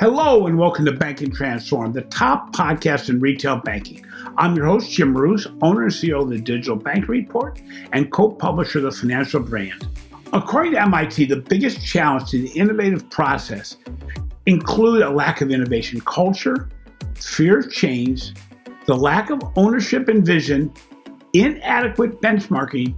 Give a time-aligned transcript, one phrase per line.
[0.00, 4.02] Hello and welcome to Banking Transformed, the top podcast in retail banking.
[4.38, 7.60] I'm your host, Jim Marous, owner and CEO of the Digital Bank Report
[7.92, 9.86] and co publisher of the Financial Brand.
[10.32, 13.76] According to MIT, the biggest challenge to the innovative process
[14.46, 16.70] include a lack of innovation culture,
[17.16, 18.32] fear of change,
[18.86, 20.72] the lack of ownership and vision,
[21.34, 22.94] inadequate benchmarking,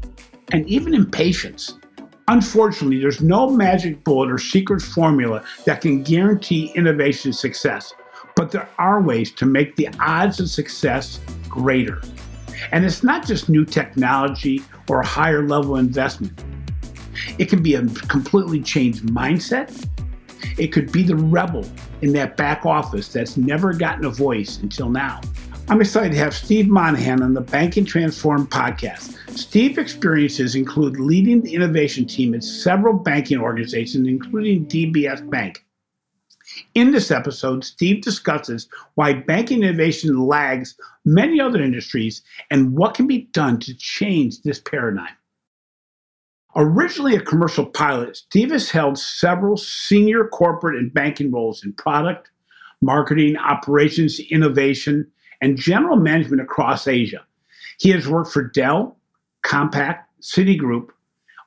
[0.52, 1.80] and even impatience.
[2.28, 7.92] Unfortunately, there's no magic bullet or secret formula that can guarantee innovation success,
[8.36, 12.00] but there are ways to make the odds of success greater.
[12.70, 16.32] And it's not just new technology or a higher level investment.
[17.38, 19.88] It can be a completely changed mindset.
[20.58, 21.66] It could be the rebel
[22.02, 25.20] in that back office that's never gotten a voice until now.
[25.72, 29.16] I'm excited to have Steve Monaghan on the Banking Transformed podcast.
[29.38, 35.64] Steve's experiences include leading the innovation team at several banking organizations, including DBS Bank.
[36.74, 43.06] In this episode, Steve discusses why banking innovation lags many other industries and what can
[43.06, 45.16] be done to change this paradigm.
[46.54, 52.30] Originally a commercial pilot, Steve has held several senior corporate and banking roles in product,
[52.82, 55.10] marketing, operations, innovation,
[55.42, 57.26] and general management across Asia.
[57.78, 58.96] He has worked for Dell,
[59.44, 60.88] Compaq, Citigroup,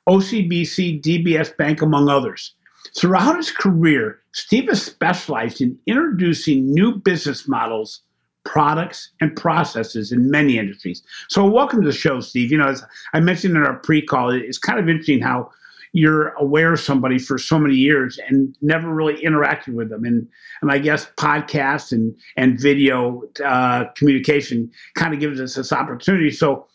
[0.07, 2.53] OCBC, DBS Bank, among others.
[2.95, 8.01] Throughout his career, Steve has specialized in introducing new business models,
[8.43, 11.01] products, and processes in many industries.
[11.29, 12.51] So, welcome to the show, Steve.
[12.51, 15.49] You know, as I mentioned in our pre call, it's kind of interesting how
[15.95, 20.03] you're aware of somebody for so many years and never really interacted with them.
[20.03, 20.27] And
[20.61, 26.31] and I guess podcast and and video uh, communication kind of gives us this opportunity.
[26.31, 26.67] So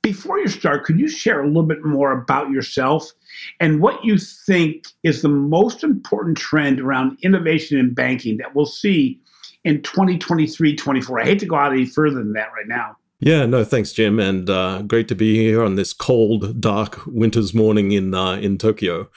[0.00, 3.10] before you start, could you share a little bit more about yourself
[3.58, 8.64] and what you think is the most important trend around innovation in banking that we'll
[8.64, 9.18] see
[9.64, 11.20] in 2023 24?
[11.20, 12.96] I hate to go out any further than that right now.
[13.20, 17.52] Yeah, no, thanks, Jim, and uh, great to be here on this cold, dark winter's
[17.52, 19.10] morning in uh, in Tokyo.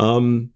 [0.00, 0.50] Um,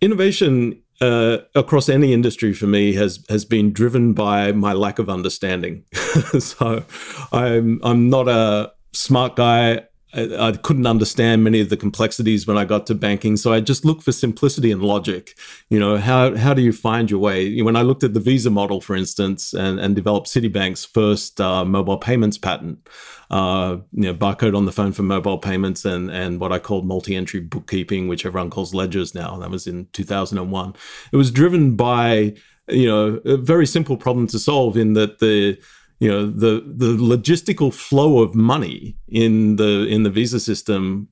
[0.00, 5.08] innovation uh, across any industry for me has has been driven by my lack of
[5.08, 5.84] understanding.
[6.40, 6.84] so,
[7.32, 9.86] I'm I'm not a smart guy.
[10.14, 13.36] I, couldn't understand many of the complexities when I got to banking.
[13.36, 15.36] So I just looked for simplicity and logic.
[15.68, 17.60] You know, how how do you find your way?
[17.60, 21.64] When I looked at the Visa model, for instance, and, and developed Citibank's first uh,
[21.64, 22.88] mobile payments patent,
[23.30, 26.86] uh, you know, barcode on the phone for mobile payments and and what I called
[26.86, 29.36] multi-entry bookkeeping, which everyone calls ledgers now.
[29.38, 30.74] That was in 2001.
[31.12, 32.34] It was driven by
[32.68, 35.58] you know a very simple problem to solve in that the
[36.04, 41.08] you know the the logistical flow of money in the in the visa system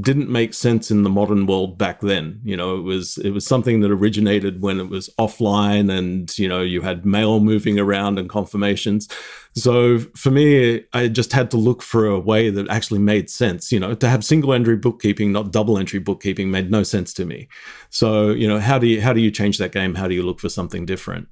[0.00, 2.40] didn't make sense in the modern world back then.
[2.42, 6.48] You know it was it was something that originated when it was offline and you
[6.48, 9.08] know you had mail moving around and confirmations.
[9.56, 13.70] So for me i just had to look for a way that actually made sense.
[13.70, 17.26] You know to have single entry bookkeeping not double entry bookkeeping made no sense to
[17.26, 17.46] me.
[17.90, 19.94] So you know how do you how do you change that game?
[19.94, 21.28] How do you look for something different?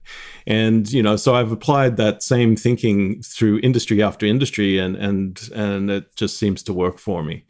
[0.47, 5.49] And you know so i've applied that same thinking through industry after industry and and
[5.55, 7.47] and it just seems to work for me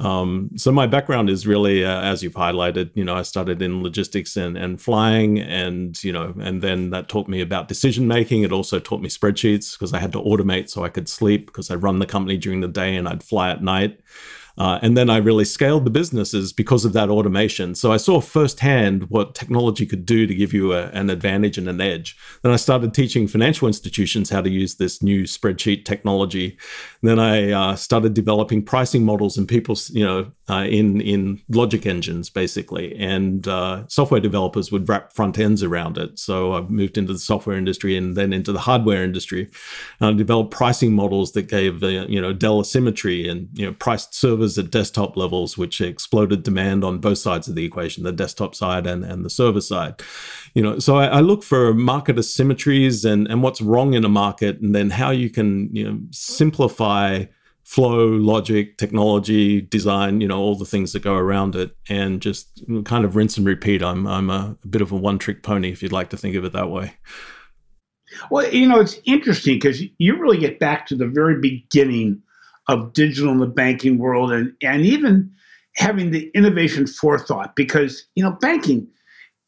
[0.00, 3.82] um, so my background is really, uh, as you've highlighted, you know, I started in
[3.82, 8.42] logistics and, and flying, and you know, and then that taught me about decision making.
[8.42, 11.70] It also taught me spreadsheets because I had to automate so I could sleep because
[11.70, 14.00] I run the company during the day and I'd fly at night.
[14.56, 17.74] Uh, and then I really scaled the businesses because of that automation.
[17.74, 21.68] So I saw firsthand what technology could do to give you a, an advantage and
[21.68, 22.16] an edge.
[22.42, 26.56] Then I started teaching financial institutions how to use this new spreadsheet technology.
[27.02, 31.86] then I uh, started developing pricing models and people, you know, uh, in in logic
[31.86, 36.18] engines basically, and uh, software developers would wrap front ends around it.
[36.18, 39.50] So I moved into the software industry and then into the hardware industry.
[40.02, 44.14] I developed pricing models that gave uh, you know Dell and you know priced
[44.58, 48.86] at desktop levels, which exploded demand on both sides of the equation, the desktop side
[48.86, 50.00] and and the server side.
[50.54, 54.08] You know, so I, I look for market asymmetries and and what's wrong in a
[54.08, 57.24] market, and then how you can you know simplify
[57.64, 62.62] flow, logic, technology, design, you know, all the things that go around it, and just
[62.84, 63.82] kind of rinse and repeat.
[63.82, 66.36] I'm I'm a, a bit of a one trick pony, if you'd like to think
[66.36, 66.94] of it that way.
[68.30, 72.22] Well, you know, it's interesting because you really get back to the very beginning
[72.68, 75.30] of digital in the banking world, and and even
[75.76, 78.86] having the innovation forethought because you know banking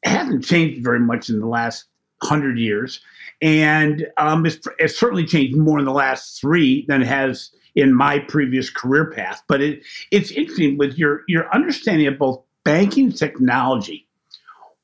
[0.04, 1.84] hasn't changed very much in the last
[2.22, 3.00] hundred years,
[3.42, 7.94] and um, it's, it's certainly changed more in the last three than it has in
[7.94, 9.42] my previous career path.
[9.48, 14.08] But it, it's interesting with your your understanding of both banking technology.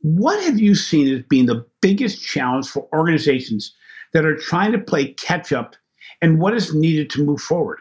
[0.02, 3.74] What have you seen as being the biggest challenge for organizations
[4.12, 5.76] that are trying to play catch up,
[6.20, 7.78] and what is needed to move forward?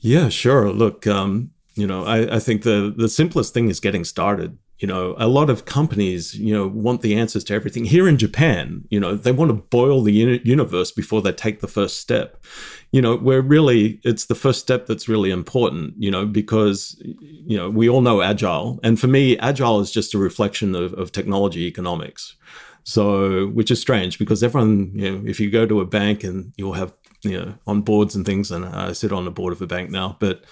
[0.00, 0.70] Yeah, sure.
[0.70, 4.58] Look, um, you know, I, I think the the simplest thing is getting started.
[4.78, 7.84] You know a lot of companies you know want the answers to everything.
[7.84, 11.68] Here in japan you know they want to boil the universe before they take the
[11.68, 12.42] first step.
[12.90, 17.56] You know where really it's the first step that's really important you know because you
[17.56, 18.80] know we all know agile.
[18.82, 22.34] And for me agile is just a reflection of, of technology economics.
[22.82, 26.52] So which is strange because everyone you know if you go to a bank and
[26.56, 26.92] you'll have
[27.22, 29.90] you know on boards and things and i sit on the board of a bank
[29.90, 30.44] now but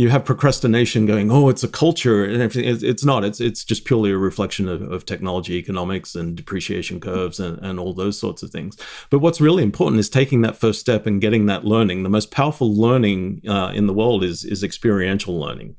[0.00, 2.78] you have procrastination going, oh, it's a culture and everything.
[2.82, 3.22] It's not.
[3.22, 7.78] It's it's just purely a reflection of, of technology economics and depreciation curves and, and
[7.78, 8.78] all those sorts of things.
[9.10, 12.02] But what's really important is taking that first step and getting that learning.
[12.02, 15.76] The most powerful learning uh, in the world is is experiential learning.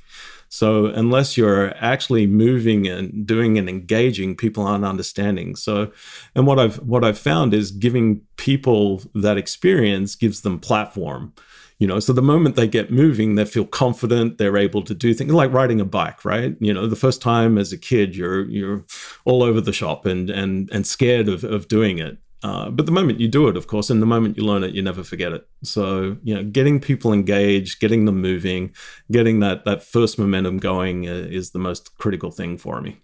[0.54, 5.56] So unless you're actually moving and doing and engaging, people aren't understanding.
[5.56, 5.94] So,
[6.36, 11.34] and what I've what I've found is giving people that experience gives them platform.
[11.80, 15.16] You know so the moment they get moving they feel confident they're able to do
[15.16, 16.56] things like riding a bike right?
[16.60, 18.86] You know the first time as a kid you're you're
[19.26, 22.92] all over the shop and and and scared of, of doing it uh, but the
[22.92, 25.32] moment you do it of course and the moment you learn it you never forget
[25.32, 25.48] it.
[25.64, 28.74] So you know getting people engaged getting them moving
[29.12, 32.98] getting that that first momentum going uh, is the most critical thing for me.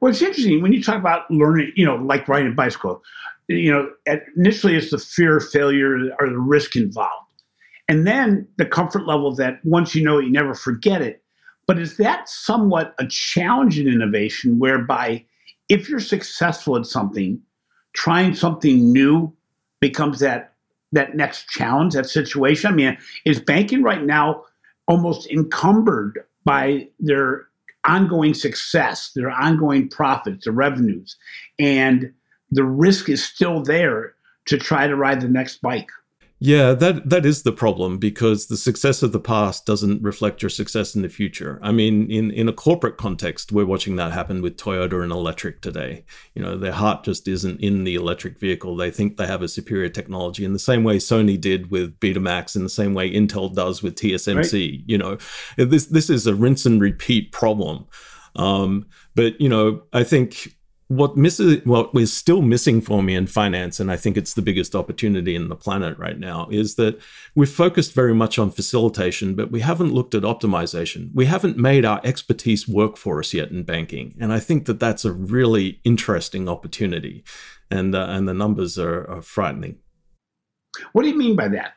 [0.00, 3.02] Well it's interesting when you talk about learning you know like riding a bicycle
[3.48, 3.90] you know
[4.36, 7.22] initially it's the fear of failure or the risk involved.
[7.88, 11.22] And then the comfort level that once you know it, you never forget it.
[11.66, 15.24] But is that somewhat a challenge in innovation whereby
[15.68, 17.40] if you're successful at something,
[17.96, 19.32] trying something new
[19.80, 20.52] becomes that
[20.92, 22.72] that next challenge, that situation?
[22.72, 24.44] I mean, is banking right now
[24.86, 27.48] almost encumbered by their
[27.84, 31.16] ongoing success, their ongoing profits, their revenues,
[31.58, 32.12] and
[32.50, 34.14] the risk is still there
[34.46, 35.90] to try to ride the next bike?
[36.38, 40.50] Yeah, that that is the problem because the success of the past doesn't reflect your
[40.50, 41.58] success in the future.
[41.62, 45.62] I mean, in in a corporate context, we're watching that happen with Toyota and electric
[45.62, 46.04] today.
[46.34, 48.76] You know, their heart just isn't in the electric vehicle.
[48.76, 52.54] They think they have a superior technology in the same way Sony did with Betamax,
[52.54, 54.70] in the same way Intel does with TSMC.
[54.70, 54.80] Right.
[54.84, 55.16] You know,
[55.56, 57.86] this this is a rinse and repeat problem.
[58.34, 60.55] Um, but you know, I think
[60.88, 64.42] what misses what is still missing for me in finance and i think it's the
[64.42, 66.96] biggest opportunity in the planet right now is that
[67.34, 71.10] we've focused very much on facilitation but we haven't looked at optimization.
[71.14, 74.14] We haven't made our expertise work for us yet in banking.
[74.20, 77.24] And i think that that's a really interesting opportunity.
[77.70, 79.78] And uh, and the numbers are, are frightening.
[80.92, 81.74] What do you mean by that?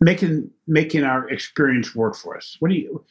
[0.00, 2.56] Making making our experience work for us.
[2.60, 3.04] What do you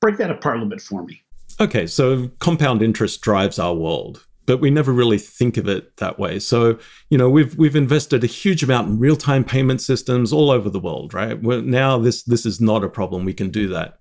[0.00, 1.22] break that apart a little bit for me.
[1.60, 6.18] Okay so compound interest drives our world but we never really think of it that
[6.18, 6.38] way.
[6.38, 6.78] So,
[7.10, 10.80] you know, we've we've invested a huge amount in real-time payment systems all over the
[10.80, 11.40] world, right?
[11.40, 13.26] Well, now this this is not a problem.
[13.26, 13.98] We can do that.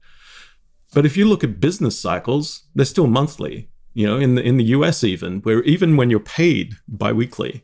[0.94, 3.70] But if you look at business cycles, they're still monthly.
[3.94, 7.62] You know, in the in the US even, where even when you're paid biweekly,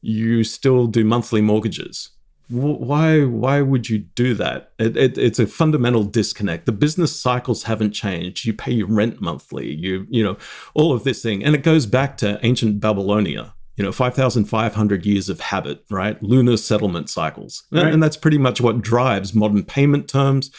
[0.00, 2.10] you still do monthly mortgages
[2.54, 4.72] why why would you do that?
[4.78, 6.66] It, it, it's a fundamental disconnect.
[6.66, 8.44] The business cycles haven't changed.
[8.46, 9.72] You pay your rent monthly.
[9.74, 10.36] You you know
[10.74, 11.44] all of this thing.
[11.44, 16.22] And it goes back to ancient babylonia you know 5500 years of habit right?
[16.22, 17.64] Lunar settlement cycles.
[17.70, 17.84] Right.
[17.84, 20.50] and, and that's pretty much what drives modern payment terms.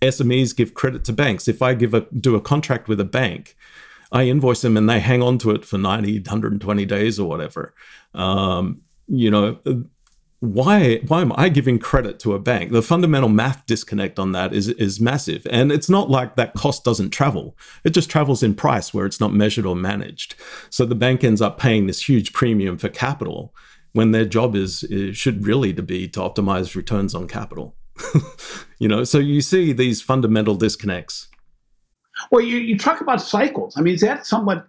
[0.00, 1.48] Smes give credit to banks.
[1.48, 3.56] If i give a do a contract with a bank
[4.10, 7.74] i invoice them and they hang on to it for 90 120 days or whatever.
[8.14, 9.58] Um, you know
[10.42, 12.72] why why am I giving credit to a bank?
[12.72, 15.46] The fundamental math disconnect on that is is massive.
[15.48, 17.56] And it's not like that cost doesn't travel.
[17.84, 20.34] It just travels in price where it's not measured or managed.
[20.68, 23.54] So the bank ends up paying this huge premium for capital
[23.92, 27.76] when their job is, is should really to be to optimize returns on capital.
[28.80, 31.28] you know, so you see these fundamental disconnects.
[32.32, 33.76] Well, you, you talk about cycles.
[33.76, 34.66] I mean, is that somewhat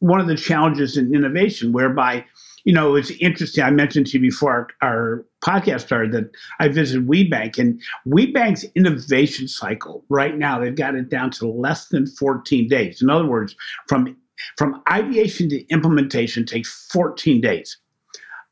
[0.00, 2.26] one of the challenges in innovation whereby
[2.64, 3.62] you know, it's interesting.
[3.62, 6.30] I mentioned to you before our, our podcast started that
[6.60, 11.88] I visited WeBank, and WeBank's innovation cycle right now they've got it down to less
[11.88, 13.02] than 14 days.
[13.02, 13.54] In other words,
[13.86, 14.16] from
[14.58, 17.78] from ideation to implementation takes 14 days.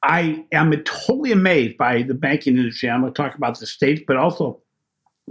[0.05, 2.91] I am totally amazed by the banking industry.
[2.91, 4.62] I'm going to talk about the states, but also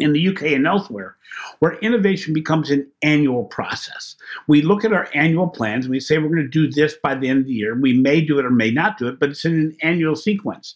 [0.02, 1.16] in the UK and elsewhere,
[1.60, 4.16] where innovation becomes an annual process.
[4.48, 7.16] We look at our annual plans and we say we're going to do this by
[7.16, 7.80] the end of the year.
[7.80, 10.76] We may do it or may not do it, but it's in an annual sequence.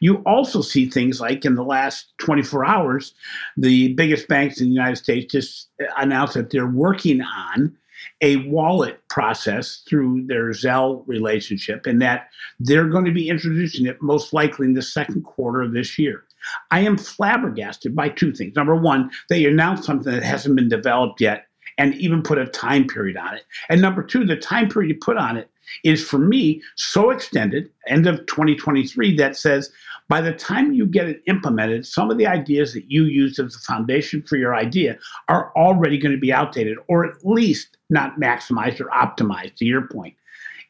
[0.00, 3.14] You also see things like in the last 24 hours,
[3.56, 7.76] the biggest banks in the United States just announced that they're working on
[8.20, 14.00] a wallet process through their Zelle relationship, and that they're going to be introducing it
[14.00, 16.24] most likely in the second quarter of this year.
[16.70, 18.54] I am flabbergasted by two things.
[18.56, 21.46] Number one, they announced something that hasn't been developed yet
[21.78, 23.44] and even put a time period on it.
[23.68, 25.50] And number two, the time period you put on it
[25.84, 29.70] is for me so extended, end of 2023, that says
[30.08, 33.52] by the time you get it implemented, some of the ideas that you used as
[33.52, 38.18] the foundation for your idea are already going to be outdated or at least not
[38.18, 40.14] maximized or optimized, to your point.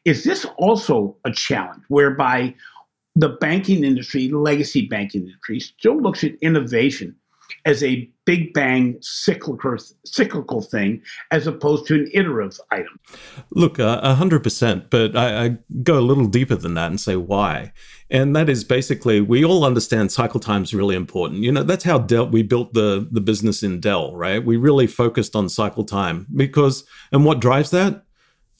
[0.05, 2.55] Is this also a challenge whereby
[3.15, 7.15] the banking industry, legacy banking industry, still looks at innovation
[7.65, 11.01] as a big bang cyclical cyclical thing
[11.31, 12.99] as opposed to an iterative item.
[13.51, 16.99] Look, uh, a hundred percent, but I, I, go a little deeper than that and
[16.99, 17.73] say why.
[18.09, 21.41] And that is basically we all understand cycle time is really important.
[21.41, 24.43] You know, that's how Dell we built the the business in Dell, right?
[24.43, 28.05] We really focused on cycle time because and what drives that?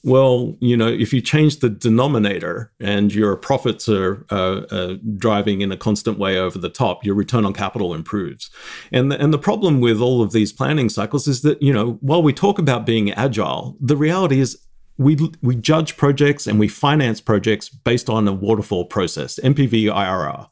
[0.04, 5.60] Well, you know, if you change the denominator and your profits are uh, uh, driving
[5.60, 8.50] in a constant way over the top, your return on capital improves.
[8.90, 11.98] And the, and the problem with all of these planning cycles is that you know,
[12.00, 14.58] while we talk about being agile, the reality is
[14.98, 20.48] we we judge projects and we finance projects based on a waterfall process, NPV IRR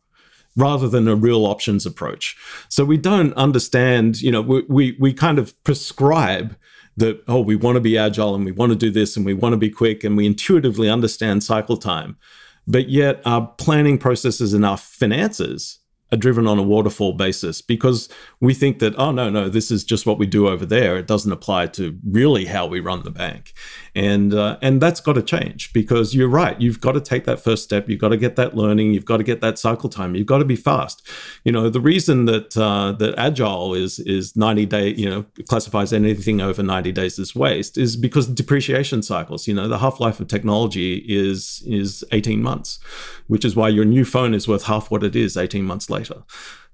[0.56, 2.36] rather than a real options approach.
[2.68, 6.56] So we don't understand, you know, we, we, we kind of prescribe
[6.96, 9.34] that, oh, we want to be agile and we want to do this and we
[9.34, 12.16] want to be quick and we intuitively understand cycle time.
[12.66, 15.80] But yet our planning processes and our finances
[16.12, 18.08] are driven on a waterfall basis because
[18.40, 20.96] we think that, oh, no, no, this is just what we do over there.
[20.96, 23.54] It doesn't apply to really how we run the bank.
[23.94, 26.60] And, uh, and that's got to change because you're right.
[26.60, 27.88] You've got to take that first step.
[27.88, 28.94] You've got to get that learning.
[28.94, 30.14] You've got to get that cycle time.
[30.14, 31.06] You've got to be fast.
[31.44, 35.92] You know, the reason that, uh, that agile is, is 90 day, you know, classifies
[35.92, 40.20] anything over 90 days as waste is because depreciation cycles, you know, the half life
[40.20, 42.78] of technology is, is 18 months,
[43.26, 46.22] which is why your new phone is worth half what it is 18 months later.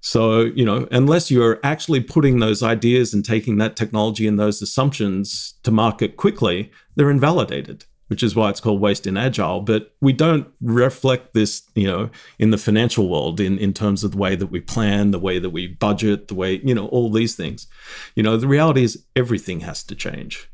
[0.07, 4.63] So, you know, unless you're actually putting those ideas and taking that technology and those
[4.63, 9.63] assumptions to market quickly, they're invalidated, which is why it's called waste in agile.
[9.63, 14.13] But we don't reflect this, you know, in the financial world in, in terms of
[14.13, 17.11] the way that we plan, the way that we budget, the way, you know, all
[17.11, 17.67] these things.
[18.15, 20.49] You know, the reality is everything has to change.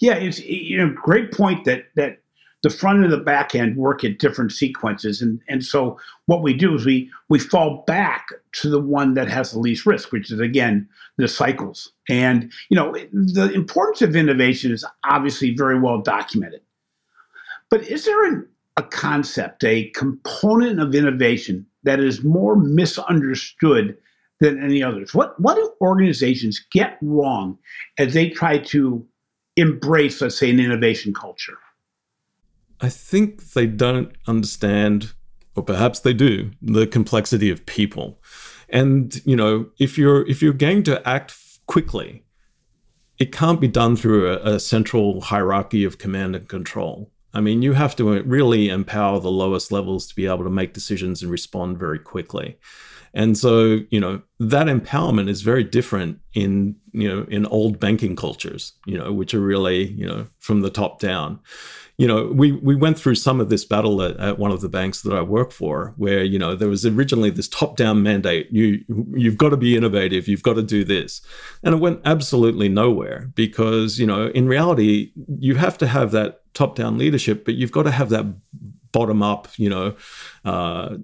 [0.00, 2.18] Yeah, it's you know, great point that that
[2.62, 5.20] the front and the back end work at different sequences.
[5.20, 9.28] And, and so what we do is we, we fall back to the one that
[9.28, 11.92] has the least risk, which is, again, the cycles.
[12.08, 16.62] And, you know, the importance of innovation is obviously very well documented.
[17.70, 23.96] But is there an, a concept, a component of innovation that is more misunderstood
[24.40, 25.14] than any others?
[25.14, 27.58] What, what do organizations get wrong
[27.98, 29.06] as they try to
[29.56, 31.58] embrace, let's say, an innovation culture?
[32.80, 35.12] I think they don't understand,
[35.54, 38.20] or perhaps they do, the complexity of people.
[38.68, 41.34] And you know, if you're if you're going to act
[41.66, 42.24] quickly,
[43.18, 47.10] it can't be done through a, a central hierarchy of command and control.
[47.32, 50.72] I mean, you have to really empower the lowest levels to be able to make
[50.72, 52.58] decisions and respond very quickly.
[53.12, 58.16] And so, you know, that empowerment is very different in, you know, in old banking
[58.16, 61.40] cultures, you know, which are really, you know, from the top down
[61.98, 64.68] you know, we we went through some of this battle at, at, one of the
[64.68, 68.84] banks that I work for, where you know there was originally this top-down mandate: you
[69.14, 71.22] you've got to be innovative, you've got to do this,
[71.62, 76.42] and it went absolutely nowhere because you know in reality you have to have that
[76.52, 78.26] top-down leadership, but you've got to have that
[78.92, 79.94] bottom-up, you know,
[80.44, 80.96] uh,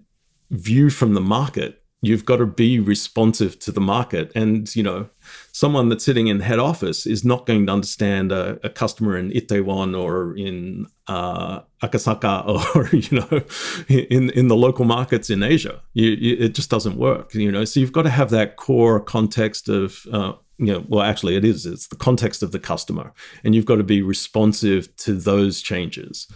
[0.50, 5.08] view from the market you've got to be responsive to the market and you know
[5.52, 9.30] someone that's sitting in head office is not going to understand a, a customer in
[9.30, 12.44] itaewon or in uh, akasaka
[12.74, 16.96] or you know in in the local markets in asia you, you, it just doesn't
[16.96, 20.84] work you know so you've got to have that core context of uh, you know,
[20.86, 21.66] well, actually, it is.
[21.66, 26.28] It's the context of the customer, and you've got to be responsive to those changes.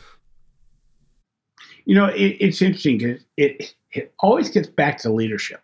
[1.85, 5.63] You know, it, it's interesting because it it always gets back to leadership.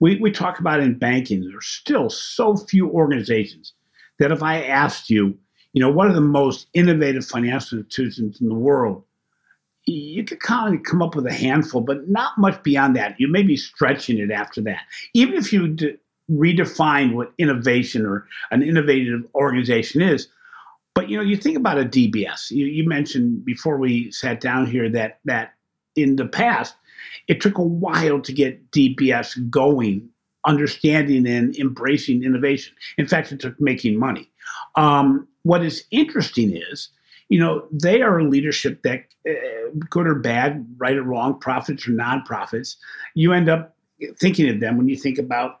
[0.00, 3.72] We, we talk about in banking, there's still so few organizations
[4.18, 5.38] that if I asked you,
[5.72, 9.04] you know, what are the most innovative financial institutions in the world,
[9.86, 13.18] you could kind of come up with a handful, but not much beyond that.
[13.18, 14.80] You may be stretching it after that.
[15.12, 15.96] Even if you d-
[16.30, 20.28] redefine what innovation or an innovative organization is,
[20.94, 22.50] but you know, you think about a DBS.
[22.50, 25.54] You, you mentioned before we sat down here that that
[25.96, 26.76] in the past
[27.28, 30.08] it took a while to get DBS going,
[30.44, 32.74] understanding and embracing innovation.
[32.98, 34.30] In fact, it took making money.
[34.76, 36.88] Um, what is interesting is,
[37.28, 41.88] you know, they are a leadership that, uh, good or bad, right or wrong, profits
[41.88, 42.76] or non-profits,
[43.14, 43.74] you end up
[44.20, 45.60] thinking of them when you think about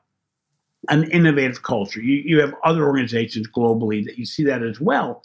[0.88, 2.00] an innovative culture.
[2.00, 5.22] You, you have other organizations globally that you see that as well.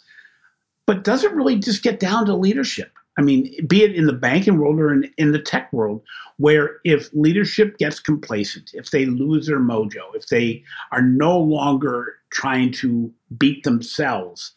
[0.86, 2.92] But does it really just get down to leadership?
[3.18, 6.02] I mean, be it in the banking world or in, in the tech world,
[6.38, 10.62] where if leadership gets complacent, if they lose their mojo, if they
[10.92, 14.52] are no longer trying to beat themselves,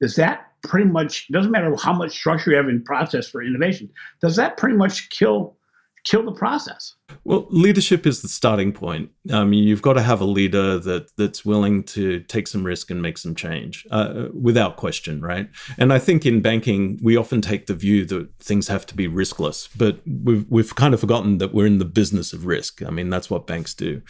[0.00, 3.88] does that pretty much doesn't matter how much structure you have in process for innovation,
[4.20, 5.56] does that pretty much kill
[6.04, 6.94] kill the process.
[7.24, 9.10] Well, leadership is the starting point.
[9.24, 13.00] Mean, you've got to have a leader that that's willing to take some risk and
[13.00, 15.48] make some change, uh, without question, right?
[15.78, 19.08] And I think in banking, we often take the view that things have to be
[19.08, 22.82] riskless, but we've we've kind of forgotten that we're in the business of risk.
[22.82, 24.02] I mean, that's what banks do.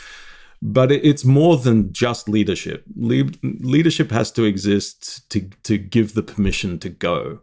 [0.63, 2.85] But it's more than just leadership.
[2.97, 7.41] Le- leadership has to exist to to give the permission to go.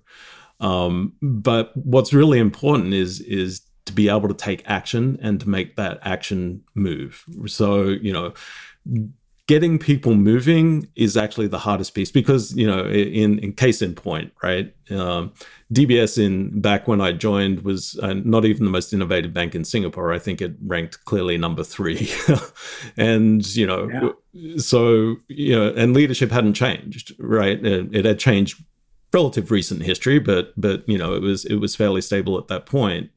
[0.60, 5.50] Um, but what's really important is is to be able to take action and to
[5.50, 7.24] make that action move.
[7.48, 8.34] So, you know,
[9.48, 13.94] getting people moving is actually the hardest piece because, you know, in, in case in
[13.96, 14.74] point, right?
[14.90, 15.34] Um,
[15.74, 19.66] DBS in back when I joined was uh, not even the most innovative bank in
[19.66, 20.14] Singapore.
[20.14, 22.10] I think it ranked clearly number three.
[22.98, 24.58] and, you know, yeah.
[24.58, 27.64] so, you know, and leadership hadn't changed, right?
[27.66, 28.64] It, it had changed
[29.14, 32.66] relative recent history, but, but, you know, it was, it was fairly stable at that
[32.66, 33.10] point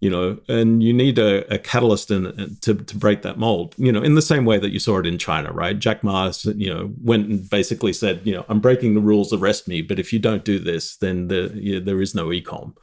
[0.00, 3.90] you know, and you need a, a catalyst in, to, to break that mold, you
[3.90, 5.78] know, in the same way that you saw it in China, right?
[5.78, 9.68] Jack Ma, you know, went and basically said, you know, I'm breaking the rules, arrest
[9.68, 12.74] me, but if you don't do this, then the, you, there is no ecom.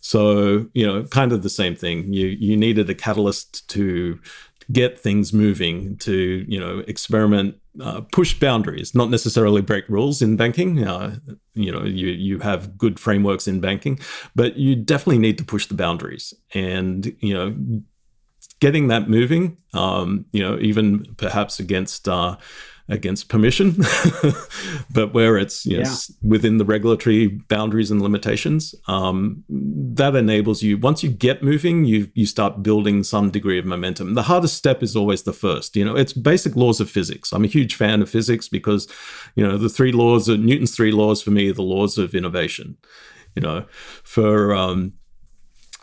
[0.00, 2.12] So, you know, kind of the same thing.
[2.12, 4.20] You you needed a catalyst to
[4.70, 10.36] get things moving, to you know, experiment uh, push boundaries, not necessarily break rules in
[10.36, 10.84] banking.
[10.84, 11.18] Uh,
[11.54, 13.98] you know, you you have good frameworks in banking,
[14.34, 16.34] but you definitely need to push the boundaries.
[16.54, 17.82] And you know,
[18.60, 22.36] getting that moving, um, you know, even perhaps against uh,
[22.88, 23.76] against permission,
[24.92, 25.96] but where it's you know, yeah.
[26.22, 30.78] within the regulatory boundaries and limitations, um, that enables you.
[30.78, 34.14] Once you get moving, you you start building some degree of momentum.
[34.14, 35.74] The hardest step is always the first.
[35.74, 37.32] You know, it's basic laws of physics.
[37.32, 38.88] I'm a huge fan of physics because,
[39.34, 42.14] you know, the three laws of Newton's three laws for me are the laws of
[42.14, 42.76] innovation.
[43.34, 43.66] You know,
[44.02, 44.94] for um,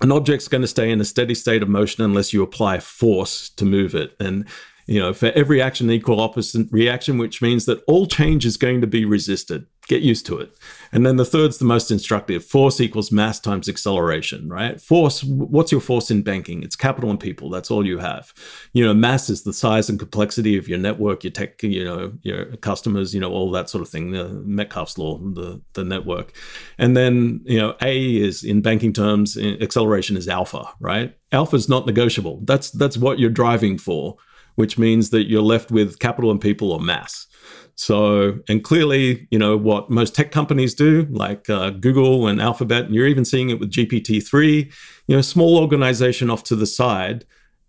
[0.01, 3.49] an object's going to stay in a steady state of motion unless you apply force
[3.51, 4.15] to move it.
[4.19, 4.47] And
[4.85, 8.81] you know, for every action, equal opposite reaction, which means that all change is going
[8.81, 9.65] to be resisted.
[9.87, 10.55] Get used to it.
[10.93, 12.45] And then the third's the most instructive.
[12.45, 14.79] Force equals mass times acceleration, right?
[14.79, 16.63] Force, what's your force in banking?
[16.63, 17.49] It's capital and people.
[17.49, 18.33] That's all you have.
[18.71, 22.13] You know, mass is the size and complexity of your network, your tech, you know,
[22.21, 24.11] your customers, you know, all that sort of thing.
[24.11, 26.33] The Metcalfe's law, the, the network.
[26.77, 31.13] And then, you know, A is in banking terms, acceleration is alpha, right?
[31.33, 32.39] Alpha is not negotiable.
[32.43, 34.17] That's that's what you're driving for
[34.55, 37.27] which means that you're left with capital and people or mass.
[37.75, 42.85] So, and clearly, you know, what most tech companies do, like uh, Google and Alphabet,
[42.85, 44.71] and you're even seeing it with GPT-3,
[45.07, 47.25] you know, small organization off to the side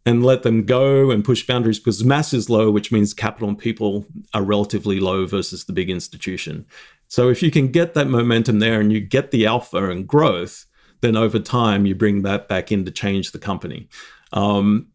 [0.07, 3.59] and let them go and push boundaries because mass is low, which means capital and
[3.59, 6.67] people are relatively low versus the big institution.
[7.09, 10.67] So if you can get that momentum there and you get the alpha and growth,
[11.01, 13.89] then over time you bring that back in to change the company.
[14.33, 14.89] Um,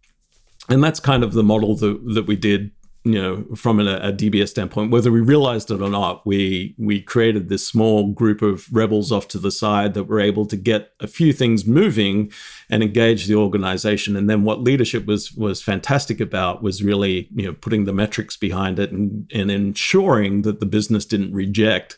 [0.70, 2.72] and that's kind of the model that, that we did
[3.06, 4.92] you know from a, a, dbs standpoint.
[4.92, 9.28] Whether we realized it or not we we created this small group of rebels off
[9.30, 12.32] to the side that were able to get a few things moving
[12.70, 14.16] and engage the organization.
[14.16, 18.36] And then what leadership was was fantastic about was really you know putting the metrics
[18.36, 21.98] behind it and, and ensuring that the business didn't reject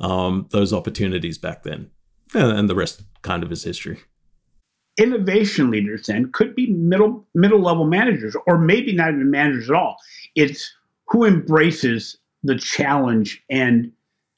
[0.00, 1.90] um, those opportunities back then.
[2.32, 4.00] And, and the rest kind of is history
[5.00, 9.76] innovation leaders then could be middle middle level managers or maybe not even managers at
[9.76, 9.96] all.
[10.34, 10.72] It's
[11.06, 13.90] who embraces the challenge and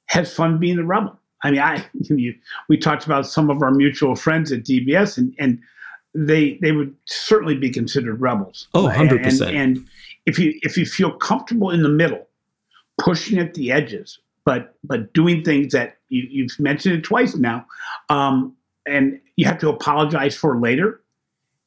[0.06, 1.18] has fun being the rebel.
[1.42, 2.34] I mean i you,
[2.68, 5.58] we talked about some of our mutual friends at dbs and, and
[6.14, 8.68] they they would certainly be considered rebels.
[8.74, 9.88] Oh 100% and, and
[10.26, 12.26] if you if you feel comfortable in the middle
[13.00, 17.66] pushing at the edges but but doing things that you, you've mentioned it twice now
[18.10, 18.54] um,
[18.86, 21.02] and you have to apologize for later,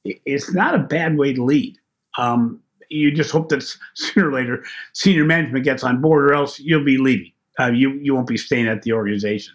[0.04, 1.78] it's not a bad way to lead.
[2.17, 3.63] Um, you just hope that
[3.95, 7.32] sooner or later senior management gets on board, or else you'll be leaving.
[7.60, 9.54] Uh, you you won't be staying at the organization.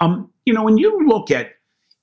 [0.00, 1.52] Um, you know, when you look at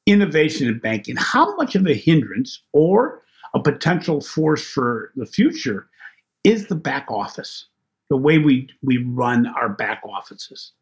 [0.06, 5.90] innovation in banking, how much of a hindrance or a potential force for the future
[6.44, 7.66] is the back office,
[8.10, 10.74] the way we we run our back offices?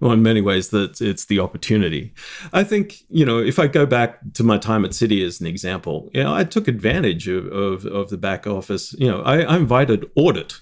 [0.00, 2.14] Well, in many ways, that it's the opportunity.
[2.52, 5.46] I think you know if I go back to my time at Citi as an
[5.46, 8.94] example, you know, I took advantage of of, of the back office.
[8.98, 10.60] You know, I, I invited audit,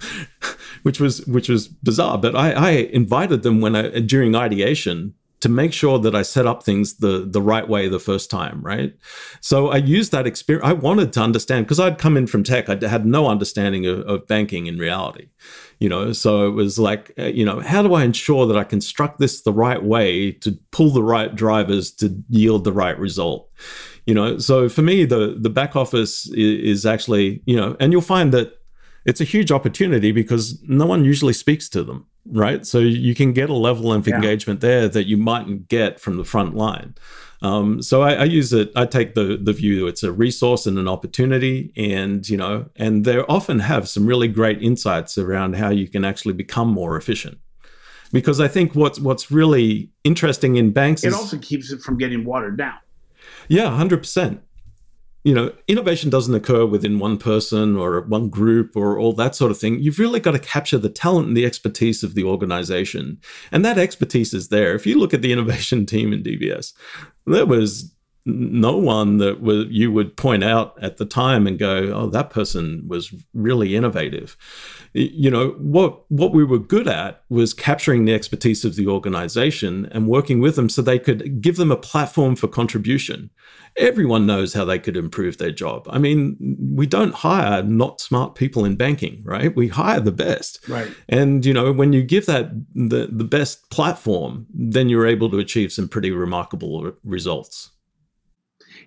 [0.82, 5.48] which was which was bizarre, but I, I invited them when I during ideation to
[5.48, 8.94] make sure that I set up things the the right way the first time, right?
[9.40, 10.66] So I used that experience.
[10.66, 12.68] I wanted to understand because I'd come in from tech.
[12.68, 15.28] I had no understanding of, of, banking in reality,
[15.78, 16.12] you know.
[16.12, 19.42] So it was like, uh, you know, how do I ensure that I construct this
[19.42, 23.50] the right way to pull the right drivers to yield the right result?
[24.06, 27.92] You know, so for me, the the back office is, is actually, you know, and
[27.92, 28.52] you'll find that
[29.04, 32.66] it's a huge opportunity because no one usually speaks to them right?
[32.66, 34.16] So you can get a level of yeah.
[34.16, 36.94] engagement there that you mightn't get from the front line.
[37.42, 38.72] Um, so I, I, use it.
[38.74, 43.04] I take the the view it's a resource and an opportunity, and you know, and
[43.04, 47.38] they often have some really great insights around how you can actually become more efficient.
[48.12, 51.98] Because I think what's what's really interesting in banks it is, also keeps it from
[51.98, 52.78] getting watered down.
[53.48, 54.42] Yeah, hundred percent
[55.26, 59.50] you know, innovation doesn't occur within one person or one group or all that sort
[59.50, 59.80] of thing.
[59.80, 63.18] You've really got to capture the talent and the expertise of the organization.
[63.50, 64.76] And that expertise is there.
[64.76, 66.74] If you look at the innovation team in DBS,
[67.26, 67.92] there was
[68.26, 72.82] no one that you would point out at the time and go, "Oh, that person
[72.88, 74.36] was really innovative."
[74.92, 79.86] You know what what we were good at was capturing the expertise of the organization
[79.92, 83.30] and working with them so they could give them a platform for contribution.
[83.76, 85.86] Everyone knows how they could improve their job.
[85.88, 89.54] I mean, we don't hire not smart people in banking, right?
[89.54, 90.66] We hire the best.
[90.68, 90.90] Right.
[91.08, 95.38] And you know, when you give that the the best platform, then you're able to
[95.38, 97.70] achieve some pretty remarkable results.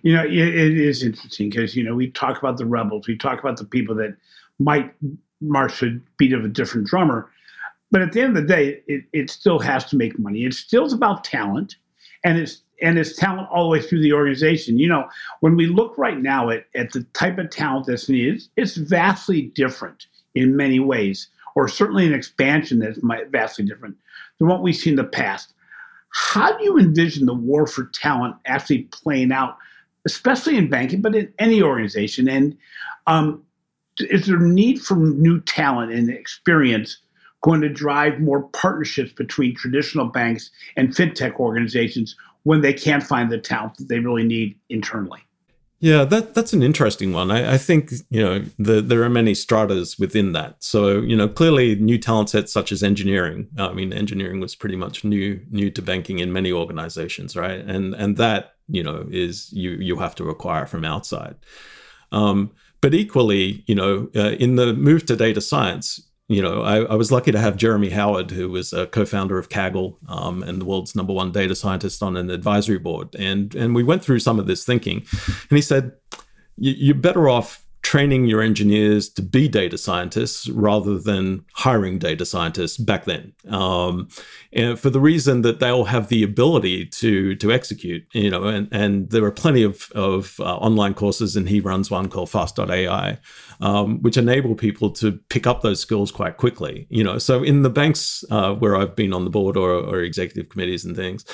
[0.02, 3.16] You know, it, it is interesting because you know we talk about the rebels, we
[3.16, 4.16] talk about the people that
[4.58, 4.94] might
[5.40, 7.30] march a beat of a different drummer,
[7.90, 10.44] but at the end of the day, it, it still has to make money.
[10.44, 11.76] It still about talent,
[12.24, 14.78] and it's and it's talent all the way through the organization.
[14.78, 15.08] You know,
[15.40, 19.42] when we look right now at, at the type of talent that's needed, it's vastly
[19.54, 22.98] different in many ways, or certainly an expansion that's
[23.30, 23.96] vastly different
[24.38, 25.52] than what we've seen in the past.
[26.12, 29.56] How do you envision the war for talent actually playing out
[30.10, 32.28] especially in banking, but in any organization.
[32.28, 32.56] And
[33.06, 33.42] um,
[33.98, 36.98] is there a need for new talent and experience
[37.42, 43.30] going to drive more partnerships between traditional banks and fintech organizations when they can't find
[43.30, 45.20] the talent that they really need internally?
[45.82, 47.30] Yeah, that that's an interesting one.
[47.30, 50.62] I, I think you know the, there are many stratas within that.
[50.62, 53.48] So you know clearly new talent sets such as engineering.
[53.56, 57.60] I mean, engineering was pretty much new new to banking in many organizations, right?
[57.60, 61.36] And and that you know is you you have to acquire from outside.
[62.12, 62.50] Um,
[62.82, 66.94] but equally, you know, uh, in the move to data science, you know, I, I,
[66.94, 70.64] was lucky to have Jeremy Howard, who was a co-founder of Kaggle um, and the
[70.64, 74.38] world's number one data scientist on an advisory board, and and we went through some
[74.38, 75.04] of this thinking,
[75.50, 75.92] and he said,
[76.56, 82.76] you're better off training your engineers to be data scientists rather than hiring data scientists
[82.76, 83.32] back then.
[83.48, 84.08] Um,
[84.52, 88.68] and for the reason that they'll have the ability to to execute, you know, and,
[88.70, 93.18] and there are plenty of, of uh, online courses, and he runs one called Fast.ai,
[93.60, 96.86] um, which enable people to pick up those skills quite quickly.
[96.90, 100.00] You know, so in the banks uh, where I've been on the board or, or
[100.00, 101.24] executive committees and things,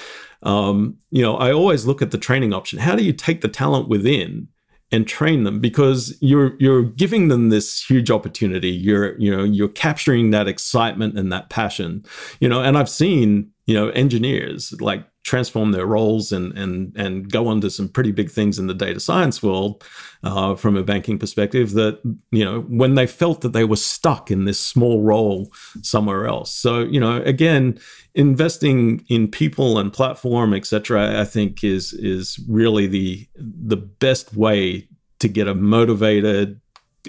[0.43, 2.79] um, you know, I always look at the training option.
[2.79, 4.49] How do you take the talent within
[4.93, 8.71] and train them because you're you're giving them this huge opportunity.
[8.71, 12.05] You're you know you're capturing that excitement and that passion
[12.41, 17.31] you know and i've seen you know engineers like transform their roles and and and
[17.31, 19.85] go on to some pretty big things in the data science world
[20.23, 24.31] uh, from a banking perspective that you know when they felt that they were stuck
[24.31, 25.51] in this small role
[25.83, 26.55] somewhere else.
[26.55, 27.79] So you know again
[28.15, 34.89] investing in people and platform etc i think is is really the the best way
[35.19, 36.59] to get a motivated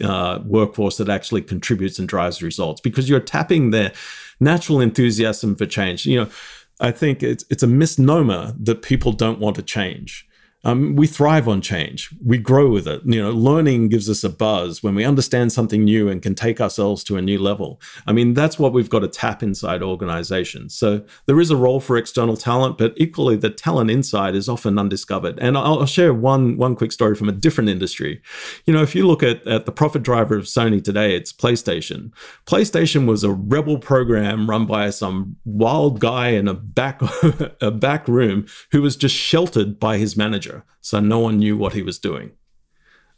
[0.03, 3.91] uh, workforce that actually contributes and drives results because you're tapping their
[4.39, 6.05] natural enthusiasm for change.
[6.05, 6.29] You know
[6.79, 10.26] I think it's it's a misnomer that people don't want to change.
[10.67, 12.09] Um, we thrive on change.
[12.21, 13.01] We grow with it.
[13.05, 16.59] You know, learning gives us a buzz when we understand something new and can take
[16.59, 17.79] ourselves to a new level.
[18.05, 20.75] I mean, that's what we've got to tap inside organizations.
[20.75, 24.77] So there is a role for external talent, but equally, the talent inside is often
[24.77, 25.39] undiscovered.
[25.39, 28.21] And I'll, I'll share one one quick story from a different industry.
[28.65, 32.11] You know, if you look at, at the profit driver of Sony today, it's PlayStation.
[32.45, 37.01] PlayStation was a rebel program run by some wild guy in a back
[37.61, 41.73] a back room who was just sheltered by his manager so no one knew what
[41.73, 42.31] he was doing.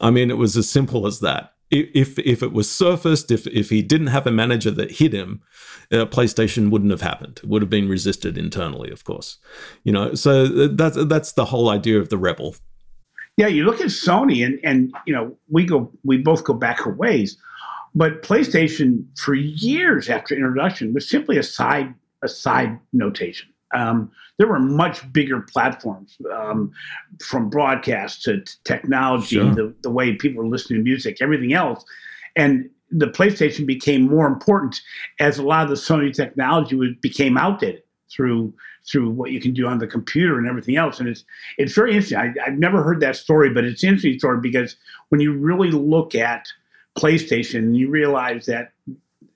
[0.00, 1.52] I mean, it was as simple as that.
[1.70, 5.42] if if it was surfaced, if if he didn't have a manager that hit him,
[5.92, 7.40] uh, PlayStation wouldn't have happened.
[7.42, 9.38] It would have been resisted internally, of course.
[9.84, 12.56] You know, so that's that's the whole idea of the rebel.
[13.36, 16.86] Yeah, you look at Sony, and and you know we go we both go back
[16.86, 17.36] a ways,
[17.94, 23.49] but PlayStation for years after introduction was simply a side a side notation.
[23.72, 26.72] Um, there were much bigger platforms um,
[27.22, 29.54] from broadcast to, to technology, sure.
[29.54, 31.84] the, the way people were listening to music, everything else.
[32.36, 34.80] And the PlayStation became more important
[35.20, 38.52] as a lot of the Sony technology was, became outdated through
[38.90, 40.98] through what you can do on the computer and everything else.
[40.98, 41.24] And it's
[41.58, 42.18] it's very interesting.
[42.18, 44.76] I, have never heard that story, but it's an interesting story because
[45.10, 46.48] when you really look at
[46.98, 48.72] PlayStation, you realize that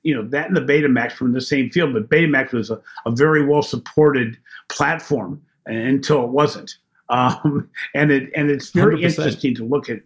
[0.05, 2.81] you know that and the Betamax were in the same field, but Betamax was a,
[3.07, 4.38] a very well supported
[4.69, 6.77] platform until it wasn't.
[7.09, 9.05] Um, and it and it's very 100%.
[9.05, 10.01] interesting to look at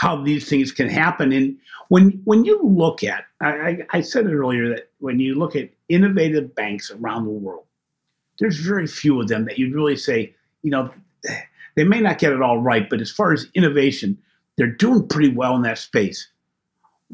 [0.00, 1.32] how these things can happen.
[1.32, 1.56] And
[1.88, 5.70] when when you look at, I, I said it earlier that when you look at
[5.88, 7.64] innovative banks around the world,
[8.38, 10.90] there's very few of them that you'd really say, you know,
[11.76, 14.16] they may not get it all right, but as far as innovation,
[14.56, 16.28] they're doing pretty well in that space.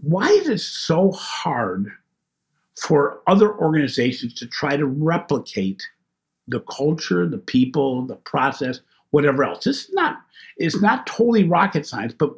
[0.03, 1.91] Why is it so hard
[2.81, 5.87] for other organizations to try to replicate
[6.49, 9.67] the culture, the people, the process, whatever else.
[9.67, 10.19] It's not
[10.57, 12.33] it's not totally rocket science, but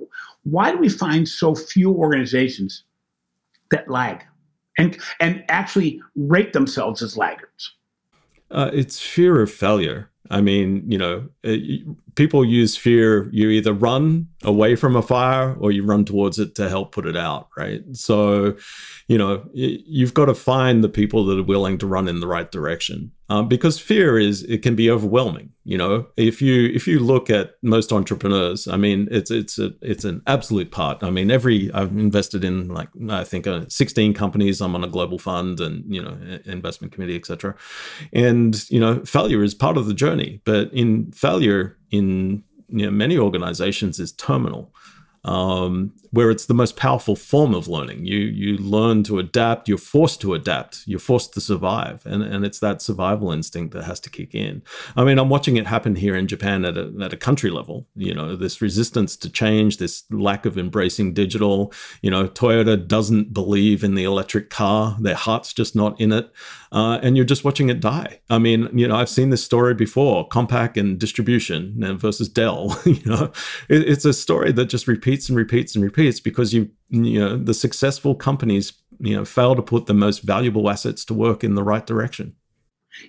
[0.44, 2.84] why do we find so few organizations
[3.70, 4.24] that lag
[4.78, 7.74] and and actually rate themselves as laggards?
[8.50, 10.10] Uh, it's fear of failure.
[10.30, 11.56] I mean, you know, uh,
[12.14, 13.28] people use fear.
[13.32, 17.06] You either run away from a fire or you run towards it to help put
[17.06, 17.82] it out, right?
[17.92, 18.56] So,
[19.08, 22.26] you know, you've got to find the people that are willing to run in the
[22.26, 25.50] right direction um, because fear is it can be overwhelming.
[25.64, 29.70] You know, if you if you look at most entrepreneurs, I mean, it's it's a
[29.80, 31.02] it's an absolute part.
[31.02, 34.60] I mean, every I've invested in like I think uh, 16 companies.
[34.60, 36.14] I'm on a global fund and you know
[36.44, 37.54] investment committee, etc.
[38.12, 42.90] And you know, failure is part of the journey, but in failure in you know,
[42.90, 44.74] many organizations is terminal
[45.24, 48.04] um, where it's the most powerful form of learning.
[48.04, 49.68] You you learn to adapt.
[49.68, 50.82] You're forced to adapt.
[50.86, 54.62] You're forced to survive, and and it's that survival instinct that has to kick in.
[54.96, 57.86] I mean, I'm watching it happen here in Japan at a at a country level.
[57.94, 61.72] You know, this resistance to change, this lack of embracing digital.
[62.02, 64.96] You know, Toyota doesn't believe in the electric car.
[65.00, 66.32] Their heart's just not in it,
[66.72, 68.18] uh, and you're just watching it die.
[68.30, 72.80] I mean, you know, I've seen this story before: Compaq and distribution versus Dell.
[72.86, 73.30] you know,
[73.68, 77.36] it, it's a story that just repeats and repeats and repeats because you you know
[77.36, 81.54] the successful companies you know fail to put the most valuable assets to work in
[81.54, 82.34] the right direction.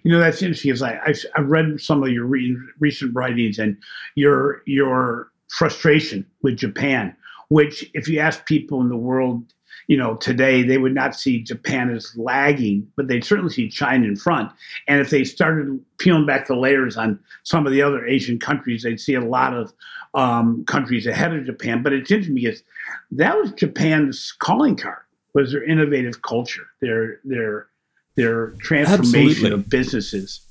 [0.03, 0.71] You know that's interesting.
[0.71, 3.77] Is I I've, I've read some of your re- recent writings and
[4.15, 7.15] your your frustration with Japan,
[7.47, 9.53] which if you ask people in the world
[9.87, 14.07] you know, today they would not see Japan as lagging, but they'd certainly see China
[14.07, 14.51] in front.
[14.87, 18.83] And if they started peeling back the layers on some of the other Asian countries,
[18.83, 19.73] they'd see a lot of
[20.13, 21.83] um, countries ahead of Japan.
[21.83, 22.63] But it's interesting because
[23.11, 24.99] that was Japan's calling card
[25.33, 27.67] was their innovative culture, their their
[28.15, 29.51] their transformation Absolutely.
[29.51, 30.41] of businesses.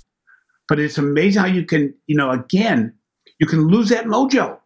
[0.69, 2.93] But it's amazing how you can, you know, again,
[3.39, 4.59] you can lose that mojo,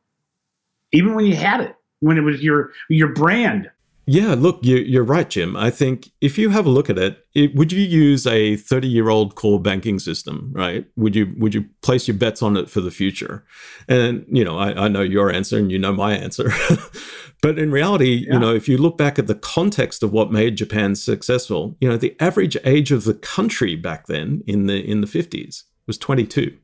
[0.93, 3.71] even when you had it, when it was your your brand
[4.09, 5.57] yeah, look, you, are right, Jim.
[5.57, 8.87] I think if you have a look at it, it would you use a 30
[8.87, 10.87] year old core banking system, right?
[10.95, 13.45] Would you would you place your bets on it for the future?
[13.89, 16.53] And you know, I, I know your answer, and you know my answer.
[17.43, 18.35] but in reality, yeah.
[18.35, 21.89] you know, if you look back at the context of what made Japan successful, you
[21.89, 25.99] know, the average age of the country back then in the in the 50s was
[25.99, 26.57] 22.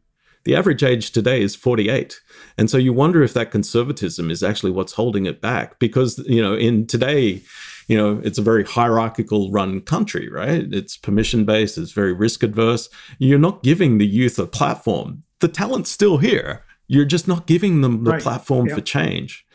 [0.45, 2.21] The average age today is 48.
[2.59, 6.43] And so you wonder if that conservatism is actually what's holding it back because, you
[6.43, 7.43] know, in today,
[7.87, 10.67] you know, it's a very hierarchical run country, right?
[10.73, 12.89] It's permission based, it's very risk adverse.
[13.19, 15.23] You're not giving the youth a platform.
[15.41, 16.65] The talent's still here.
[16.89, 18.23] You're just not giving them the right.
[18.23, 19.47] platform for change.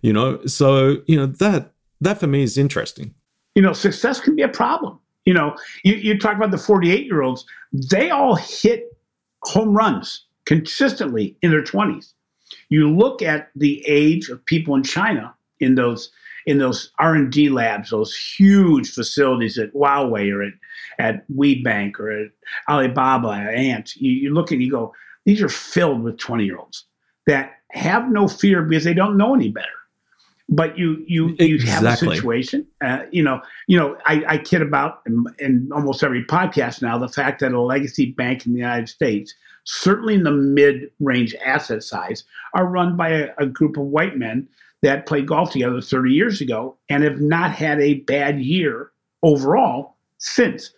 [0.00, 3.14] You know, so, you know, that that for me is interesting.
[3.54, 5.00] You know, success can be a problem.
[5.24, 8.84] You know, you, you talk about the 48 year olds, they all hit
[9.42, 12.14] home runs consistently in their 20s.
[12.70, 16.10] You look at the age of people in China in those
[16.46, 20.52] in those R&D labs, those huge facilities at Huawei or at,
[20.98, 22.30] at WeBank or at
[22.70, 24.94] Alibaba, Ant, you, you look and you go,
[25.26, 26.86] these are filled with 20 year olds
[27.26, 29.66] that have no fear because they don't know any better.
[30.48, 31.68] But you you you exactly.
[31.68, 33.42] have a situation, uh, you know.
[33.66, 37.52] You know, I, I kid about in, in almost every podcast now the fact that
[37.52, 39.34] a legacy bank in the United States
[39.68, 44.16] certainly in the mid range asset size, are run by a, a, group of white
[44.16, 44.48] men
[44.80, 48.90] that played golf together 30 years ago and have not had a bad year
[49.22, 50.72] overall since.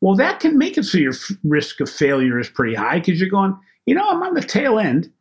[0.00, 3.20] Well, that can make it so your f- risk of failure is pretty high because
[3.20, 5.12] you're going, you know, I'm on the tail end.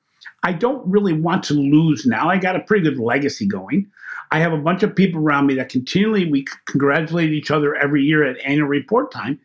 [0.44, 2.30] I don't really want to lose now.
[2.30, 3.92] I got a pretty good legacy going.
[4.32, 8.04] I have a bunch of people around me that continually we congratulate each other every
[8.04, 9.38] year at annual report time,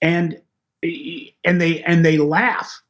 [0.00, 0.40] and
[1.44, 2.82] and they and they laugh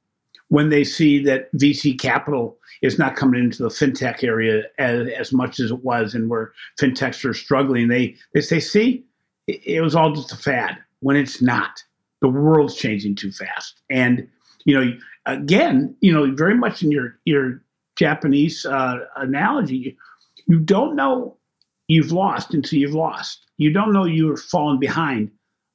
[0.48, 5.33] when they see that VC capital is not coming into the fintech area as, as
[5.33, 7.88] much as it was, and where fintechs are struggling.
[7.88, 9.04] They they say, see,
[9.46, 11.83] it, it was all just a fad when it's not.
[12.20, 14.26] The world's changing too fast, and
[14.64, 14.92] you know,
[15.26, 17.62] again, you know, very much in your your
[17.96, 19.96] Japanese uh, analogy,
[20.46, 21.37] you don't know
[21.88, 23.46] you've lost until you've lost.
[23.57, 25.30] You don't know you're falling behind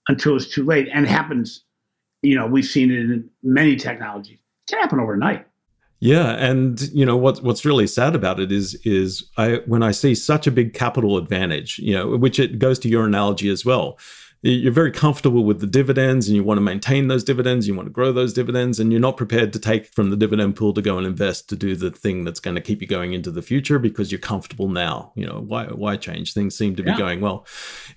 [0.07, 1.63] until it's too late, and it happens.
[2.21, 4.39] You know, we've seen it in many technologies.
[4.39, 5.45] It can happen overnight.
[6.01, 9.91] Yeah, and you know what what's really sad about it is is I when I
[9.91, 13.65] see such a big capital advantage, you know, which it goes to your analogy as
[13.65, 13.97] well
[14.41, 17.87] you're very comfortable with the dividends and you want to maintain those dividends, you want
[17.87, 20.81] to grow those dividends, and you're not prepared to take from the dividend pool to
[20.81, 23.41] go and invest to do the thing that's going to keep you going into the
[23.41, 25.11] future because you're comfortable now.
[25.15, 26.33] You know, why why change?
[26.33, 26.97] Things seem to be yeah.
[26.97, 27.45] going well.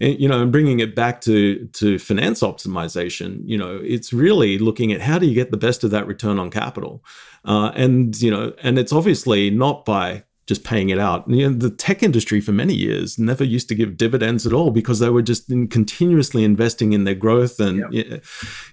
[0.01, 4.59] And, you know, and bringing it back to to finance optimization, you know, it's really
[4.59, 7.05] looking at how do you get the best of that return on capital.
[7.45, 11.29] Uh, and you know, and it's obviously not by just paying it out.
[11.29, 14.71] You know, the tech industry for many years never used to give dividends at all
[14.71, 17.59] because they were just in continuously investing in their growth.
[17.59, 18.23] And yep.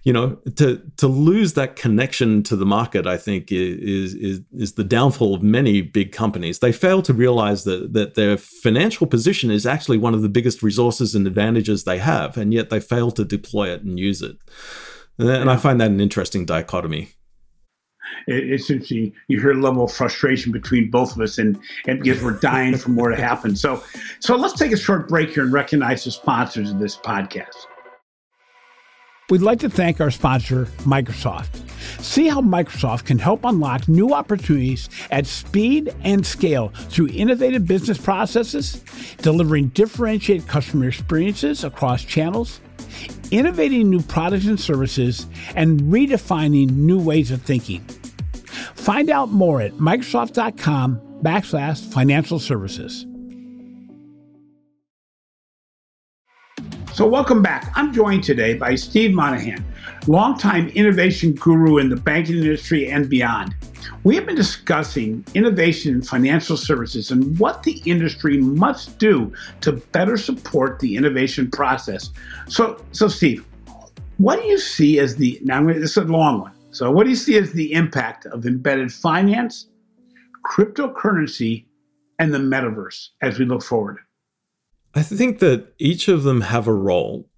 [0.03, 4.73] you know, to to lose that connection to the market, I think is is is
[4.73, 6.59] the downfall of many big companies.
[6.59, 10.61] They fail to realize that that their financial position is actually one of the biggest
[10.61, 14.37] resources and advantages they have, and yet they fail to deploy it and use it.
[15.17, 17.13] And, and I find that an interesting dichotomy
[18.27, 19.13] it, it's interesting.
[19.27, 22.77] You hear a level of frustration between both of us, and, and because we're dying
[22.77, 23.55] for more to happen.
[23.55, 23.83] So,
[24.19, 27.55] so let's take a short break here and recognize the sponsors of this podcast.
[29.29, 31.61] We'd like to thank our sponsor, Microsoft.
[32.01, 37.99] See how Microsoft can help unlock new opportunities at speed and scale through innovative business
[37.99, 38.83] processes,
[39.17, 42.59] delivering differentiated customer experiences across channels,
[43.29, 47.85] innovating new products and services, and redefining new ways of thinking.
[48.75, 53.05] Find out more at Microsoft.com backslash financial services.
[56.93, 57.71] So, welcome back.
[57.75, 59.63] I'm joined today by Steve Monaghan,
[60.07, 63.55] longtime innovation guru in the banking industry and beyond.
[64.03, 69.73] We have been discussing innovation in financial services and what the industry must do to
[69.73, 72.09] better support the innovation process.
[72.47, 73.45] So, so Steve,
[74.17, 75.65] what do you see as the now?
[75.65, 76.51] This is a long one.
[76.71, 79.69] So, what do you see as the impact of embedded finance,
[80.45, 81.65] cryptocurrency,
[82.19, 83.97] and the metaverse as we look forward?
[84.93, 87.28] I think that each of them have a role.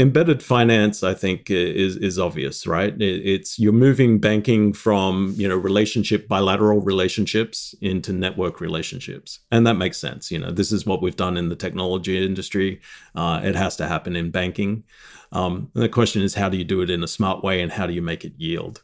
[0.00, 2.94] Embedded finance, I think, is is obvious, right?
[3.00, 9.74] It's you're moving banking from you know relationship bilateral relationships into network relationships, and that
[9.74, 10.30] makes sense.
[10.30, 12.80] You know, this is what we've done in the technology industry.
[13.16, 14.84] Uh, it has to happen in banking.
[15.32, 17.88] Um, the question is, how do you do it in a smart way and how
[17.88, 18.80] do you make it yield?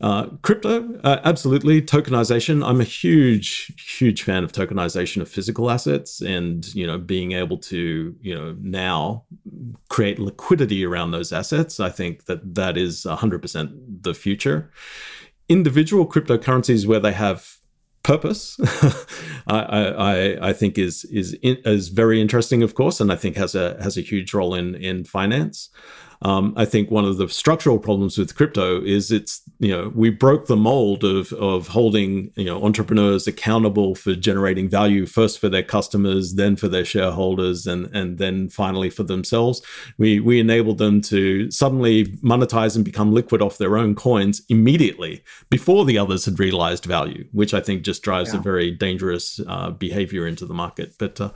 [0.00, 1.82] Uh, crypto, uh, absolutely.
[1.82, 2.66] Tokenization.
[2.66, 7.58] I'm a huge, huge fan of tokenization of physical assets, and you know, being able
[7.58, 9.24] to you know now
[9.88, 11.80] create liquidity around those assets.
[11.80, 14.70] I think that that is 100% the future.
[15.50, 17.58] Individual cryptocurrencies where they have
[18.02, 18.58] purpose,
[19.46, 23.54] I, I, I think is is is very interesting, of course, and I think has
[23.54, 25.68] a has a huge role in in finance.
[26.22, 30.10] Um, I think one of the structural problems with crypto is it's you know we
[30.10, 35.48] broke the mold of of holding you know entrepreneurs accountable for generating value first for
[35.48, 39.62] their customers, then for their shareholders, and and then finally for themselves.
[39.96, 45.22] We we enabled them to suddenly monetize and become liquid off their own coins immediately
[45.48, 48.40] before the others had realized value, which I think just drives yeah.
[48.40, 50.94] a very dangerous uh, behavior into the market.
[50.98, 51.30] But uh,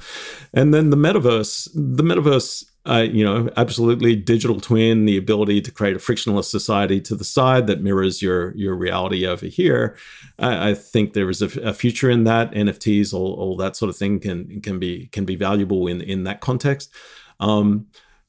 [0.52, 5.70] and then the metaverse, the metaverse uh, you know, absolutely digital twin, the ability to
[5.70, 9.96] create a frictionless society to the side that mirrors your your reality over here.
[10.38, 12.52] I, I think there is a, a, future in that.
[12.52, 16.24] NFTs, all, all that sort of thing can can be can be valuable in in
[16.24, 16.92] that context.
[17.40, 17.86] Um,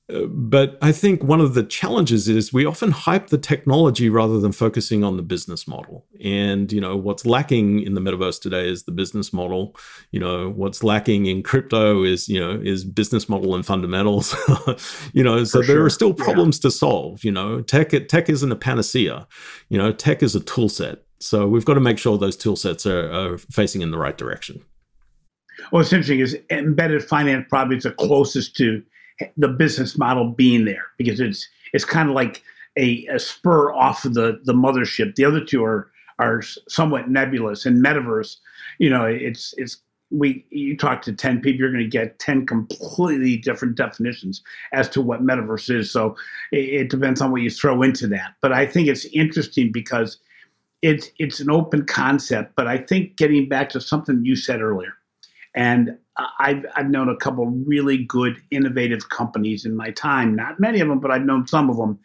[0.08, 4.52] but I think one of the challenges is we often hype the technology rather than
[4.52, 6.06] focusing on the business model.
[6.24, 9.76] And you know what's lacking in the metaverse today is the business model.
[10.12, 14.36] You know what's lacking in crypto is you know is business model and fundamentals.
[15.14, 16.70] you know, so there are still problems yeah.
[16.70, 17.24] to solve.
[17.24, 19.28] You know, tech tech isn't a panacea.
[19.70, 21.00] You know, tech is a tool set.
[21.20, 24.18] So we've got to make sure those tool sets are, are facing in the right
[24.18, 24.64] direction.
[25.72, 28.84] Well, it's interesting is embedded finance probably is the closest to
[29.38, 32.44] the business model being there because it's it's kind of like
[32.78, 35.16] a, a spur off of the the mothership.
[35.16, 35.90] The other two are
[36.20, 37.66] are somewhat nebulous.
[37.66, 38.38] And metaverse,
[38.80, 39.78] you know, it's it's
[40.12, 44.88] we you talk to 10 people you're going to get 10 completely different definitions as
[44.88, 46.16] to what metaverse is so
[46.52, 50.20] it, it, depends on what you throw into that but i think it's interesting because
[50.84, 54.94] it's it's an open concept but i think getting back to something you said earlier
[55.56, 55.98] and
[56.40, 60.88] I've, I've known a couple really good innovative companies in my time not many of
[60.88, 62.00] them but i've known some of them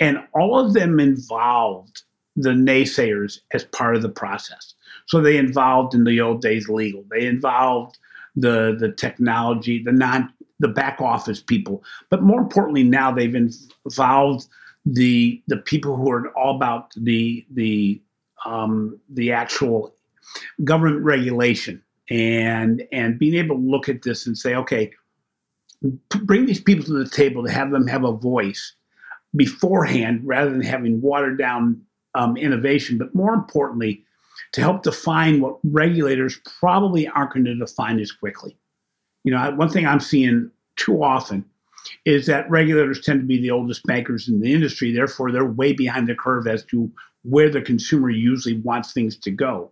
[0.00, 2.02] and all of them involved
[2.36, 4.74] the naysayers as part of the process
[5.06, 7.04] so they involved in the old days legal.
[7.10, 7.98] They involved
[8.36, 11.82] the the technology, the non the back office people.
[12.10, 14.46] But more importantly, now they've involved
[14.86, 18.00] the the people who are all about the the
[18.44, 19.94] um, the actual
[20.64, 24.90] government regulation and and being able to look at this and say, okay,
[26.24, 28.74] bring these people to the table to have them have a voice
[29.36, 31.80] beforehand rather than having watered down
[32.14, 34.04] um, innovation, but more importantly,
[34.52, 38.56] to help define what regulators probably aren't going to define as quickly.
[39.24, 41.44] You know, one thing I'm seeing too often
[42.04, 44.92] is that regulators tend to be the oldest bankers in the industry.
[44.92, 46.90] Therefore, they're way behind the curve as to
[47.22, 49.70] where the consumer usually wants things to go.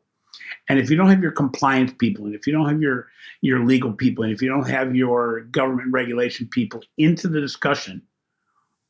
[0.68, 3.08] And if you don't have your compliance people, and if you don't have your
[3.40, 8.02] your legal people, and if you don't have your government regulation people into the discussion,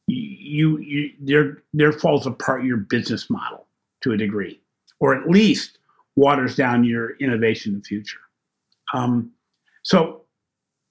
[0.07, 3.67] you you there there falls apart your business model
[4.03, 4.61] to a degree
[5.03, 5.79] or at least
[6.15, 8.21] waters down your innovation in the future.
[8.95, 9.33] Um,
[9.83, 10.23] so,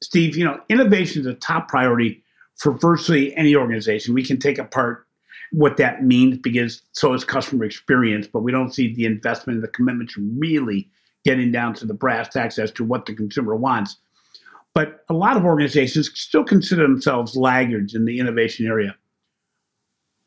[0.03, 2.21] Steve, you know, innovation is a top priority
[2.57, 4.13] for virtually any organization.
[4.13, 5.07] We can take apart
[5.51, 9.63] what that means because so is customer experience, but we don't see the investment and
[9.63, 10.89] the commitment to really
[11.23, 13.97] getting down to the brass tacks as to what the consumer wants.
[14.73, 18.95] But a lot of organizations still consider themselves laggards in the innovation area.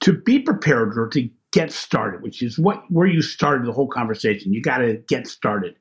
[0.01, 3.89] To be prepared or to get started, which is what where you started the whole
[3.89, 4.53] conversation.
[4.53, 5.77] You got to get started.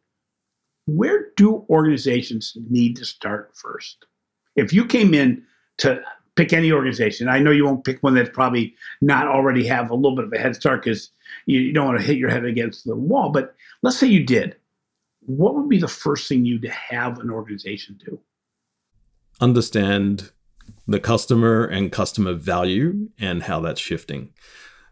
[0.86, 4.06] Where do organizations need to start first?
[4.56, 5.44] If you came in
[5.80, 6.00] to
[6.36, 9.96] pick any organization, I know you won't pick one that's probably not already have a
[9.96, 11.10] little bit of a head start because
[11.46, 13.30] you don't want to hit your head against the wall.
[13.30, 14.56] But let's say you did.
[15.26, 18.20] What would be the first thing you'd have an organization do?
[19.40, 20.32] Understand
[20.88, 24.30] the customer and customer value and how that's shifting.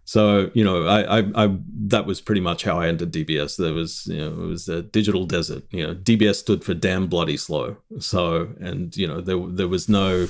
[0.04, 3.58] So you know, I, I, I, that was pretty much how I entered DBS.
[3.58, 5.64] There was, you know, it was a digital desert.
[5.72, 7.78] You know, DBS stood for damn bloody slow.
[8.00, 10.28] So, and you know, there there was no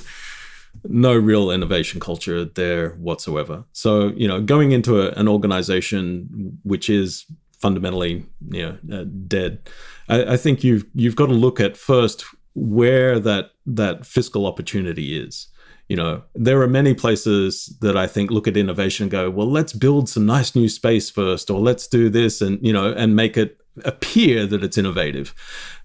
[0.84, 3.64] no real innovation culture there whatsoever.
[3.72, 7.24] So, you know, going into a, an organization which is
[7.60, 9.68] fundamentally, you know, uh, dead,
[10.08, 15.18] I, I think you've you've got to look at first where that that fiscal opportunity
[15.18, 15.48] is
[15.92, 19.50] you know, there are many places that I think look at innovation and go, well,
[19.50, 23.14] let's build some nice new space first, or let's do this and, you know, and
[23.14, 25.34] make it appear that it's innovative.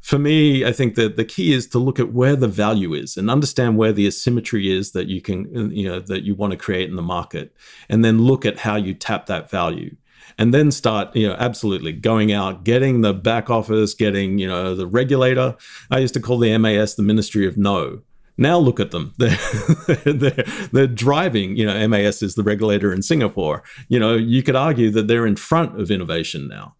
[0.01, 3.17] For me, I think that the key is to look at where the value is
[3.17, 6.57] and understand where the asymmetry is that you can, you know, that you want to
[6.57, 7.55] create in the market,
[7.89, 9.95] and then look at how you tap that value
[10.37, 14.75] and then start you know absolutely going out getting the back office getting you know
[14.75, 15.55] the regulator
[15.89, 18.01] i used to call the mas the ministry of no
[18.37, 19.13] now look at them.
[19.17, 19.35] They're,
[20.05, 23.63] they're, they're, driving, you know, MAS is the regulator in Singapore.
[23.89, 26.75] You know, you could argue that they're in front of innovation now.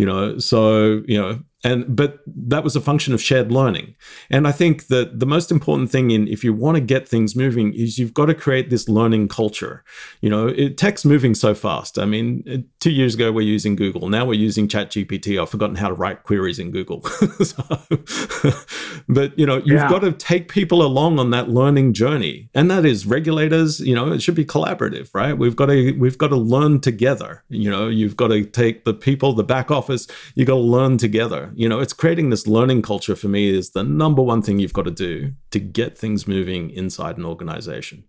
[0.00, 3.94] You know, so, you know, and but that was a function of shared learning.
[4.30, 7.36] And i think that the most important thing in if you want to get things
[7.36, 9.84] moving is you've got to create this learning culture.
[10.20, 11.98] You know it, tech's moving so fast.
[11.98, 14.08] I mean two years ago we're using google.
[14.08, 17.04] Now we're using chat gpt i've forgotten how to write queries in google.
[17.40, 17.62] So,
[19.08, 19.88] but you know you've yeah.
[19.88, 22.50] got to take people along on that learning journey.
[22.54, 25.36] And that is regulators you know it should be collaborative right?
[25.36, 27.44] We've got to we've got to learn together.
[27.48, 30.98] You know you've got to take the people the back office you've got to learn
[30.98, 34.58] together you know, it's creating this learning culture for me is the number one thing
[34.58, 38.04] you've got to do to get things moving inside an organization.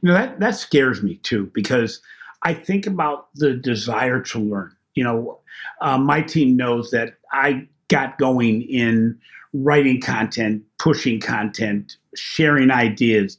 [0.00, 2.00] You know, that, that scares me too, because
[2.42, 4.74] I think about the desire to learn.
[4.94, 5.40] You know,
[5.80, 9.18] uh, my team knows that I got going in
[9.52, 13.38] writing content, pushing content, sharing ideas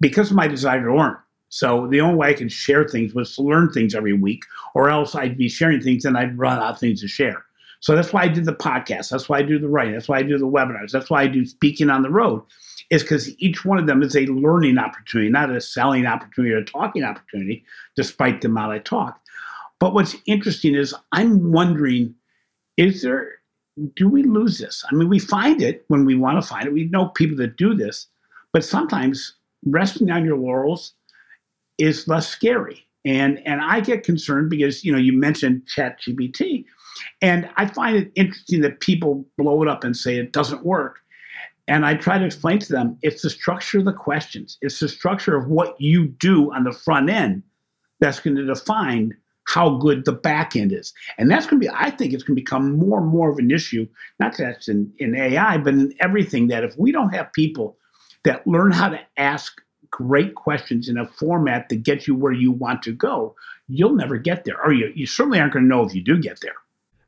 [0.00, 1.16] because of my desire to learn.
[1.48, 4.44] So the only way I could share things was to learn things every week,
[4.74, 7.44] or else I'd be sharing things and I'd run out of things to share.
[7.82, 9.10] So that's why I do the podcast.
[9.10, 9.92] That's why I do the writing.
[9.92, 10.92] That's why I do the webinars.
[10.92, 12.42] That's why I do speaking on the road,
[12.90, 16.58] is because each one of them is a learning opportunity, not a selling opportunity or
[16.58, 17.64] a talking opportunity,
[17.96, 19.20] despite the amount I talk.
[19.80, 22.14] But what's interesting is I'm wondering
[22.76, 23.32] is there
[23.94, 24.84] do we lose this?
[24.90, 26.72] I mean, we find it when we want to find it.
[26.72, 28.06] We know people that do this,
[28.52, 30.92] but sometimes resting on your laurels
[31.78, 32.86] is less scary.
[33.04, 36.64] And and I get concerned because you know you mentioned ChatGPT,
[37.20, 41.00] and I find it interesting that people blow it up and say it doesn't work.
[41.68, 44.88] And I try to explain to them it's the structure of the questions, it's the
[44.88, 47.42] structure of what you do on the front end
[48.00, 50.92] that's going to define how good the back end is.
[51.18, 53.38] And that's going to be, I think it's going to become more and more of
[53.38, 53.86] an issue,
[54.20, 57.76] not just in, in AI, but in everything that if we don't have people
[58.24, 62.52] that learn how to ask great questions in a format that gets you where you
[62.52, 63.34] want to go,
[63.68, 64.62] you'll never get there.
[64.64, 66.54] Or you, you certainly aren't going to know if you do get there.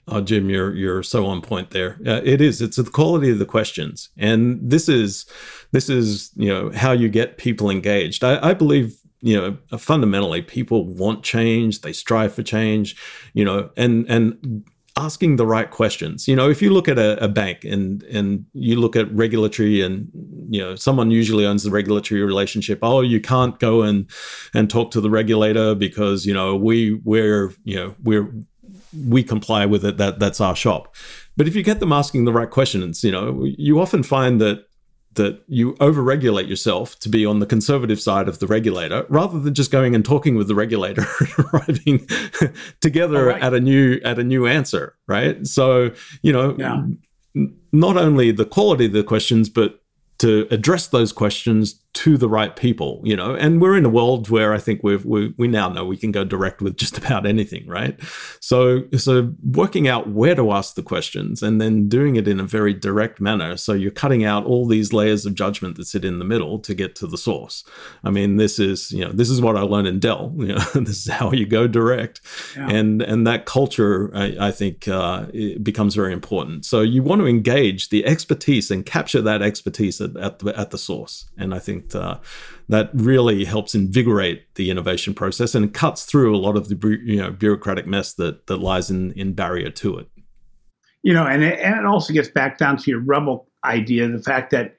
[0.07, 1.99] Oh, Jim, you're you're so on point there.
[2.07, 2.61] Uh, it is.
[2.61, 5.25] It's the quality of the questions, and this is
[5.73, 8.23] this is you know how you get people engaged.
[8.23, 11.81] I, I believe you know fundamentally people want change.
[11.81, 12.97] They strive for change.
[13.33, 14.65] You know, and and
[14.97, 16.29] asking the right questions.
[16.29, 19.81] You know, if you look at a, a, bank and and you look at regulatory
[19.81, 20.09] and
[20.49, 22.79] you know someone usually owns the regulatory relationship.
[22.83, 24.09] Oh, you can't go and
[24.53, 28.33] and talk to the regulator because you know we we're you know we're
[29.07, 29.97] we comply with it.
[29.97, 30.95] That that's our shop.
[31.37, 34.67] But if you get them asking the right questions, you know, you often find that
[35.15, 39.55] that you overregulate yourself to be on the conservative side of the regulator rather than
[39.55, 42.09] just going and talking with the regulator and arriving
[42.81, 43.43] together right.
[43.43, 45.91] at a new at a new answer right so
[46.23, 46.85] you know yeah.
[47.73, 49.81] not only the quality of the questions but
[50.19, 53.35] to address those questions to the right people, you know.
[53.35, 56.11] And we're in a world where I think we've, we we now know we can
[56.11, 57.99] go direct with just about anything, right?
[58.41, 62.45] So so working out where to ask the questions and then doing it in a
[62.45, 63.57] very direct manner.
[63.57, 66.75] So you're cutting out all these layers of judgment that sit in the middle to
[66.75, 67.65] get to the source.
[68.03, 70.33] I mean, this is you know this is what I learned in Dell.
[70.45, 72.21] You know, this is how you go direct,
[72.55, 72.69] yeah.
[72.69, 75.27] and and that culture I, I think uh,
[75.63, 76.67] becomes very important.
[76.67, 80.71] So you want to engage the expertise and capture that expertise at, at the at
[80.71, 82.19] the source, and I think that uh,
[82.69, 87.17] that really helps invigorate the innovation process and cuts through a lot of the you
[87.17, 90.09] know bureaucratic mess that that lies in in barrier to it.
[91.03, 94.23] You know, and it, and it also gets back down to your rebel idea, the
[94.23, 94.79] fact that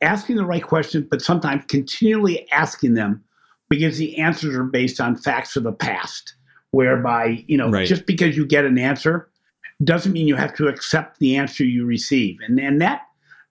[0.00, 3.24] asking the right questions, but sometimes continually asking them
[3.68, 6.34] because the answers are based on facts of the past,
[6.70, 7.86] whereby you know right.
[7.86, 9.28] just because you get an answer
[9.82, 13.02] doesn't mean you have to accept the answer you receive, and and that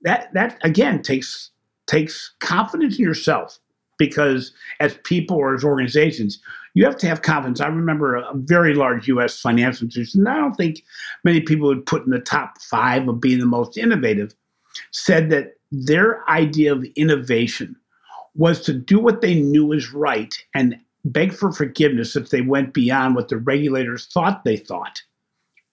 [0.03, 1.51] that that again takes
[1.87, 3.59] takes confidence in yourself
[3.97, 6.39] because as people or as organizations,
[6.73, 7.61] you have to have confidence.
[7.61, 9.39] I remember a, very large U.S.
[9.39, 10.83] financial institution, I don't think
[11.23, 14.33] many people would put in the top five of being the most innovative,
[14.91, 17.75] said that their idea of innovation
[18.35, 20.75] was to do what they knew was right and
[21.05, 25.01] beg for forgiveness if they went beyond what the regulators thought they thought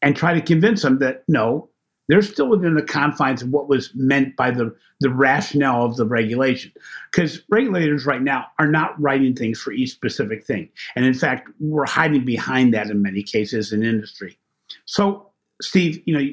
[0.03, 1.69] and try to convince them that no,
[2.11, 6.07] they're still within the confines of what was meant by the, the rationale of the
[6.07, 6.73] regulation.
[7.11, 10.69] Because regulators right now are not writing things for each specific thing.
[10.97, 14.39] And in fact, we're hiding behind that in many cases in industry.
[14.87, 15.31] So,
[15.61, 16.27] Steve, you know,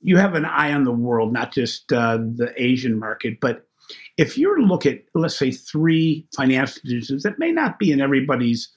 [0.00, 3.66] you have an eye on the world, not just uh, the Asian market, but
[4.16, 8.70] if you look at, let's say, three financial institutions that may not be in everybody's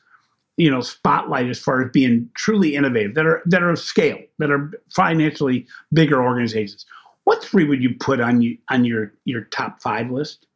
[0.58, 4.20] you know spotlight as far as being truly innovative that are that are of scale
[4.40, 6.86] that are financially bigger organizations.
[7.24, 10.48] What three would you put on you on your your top five list?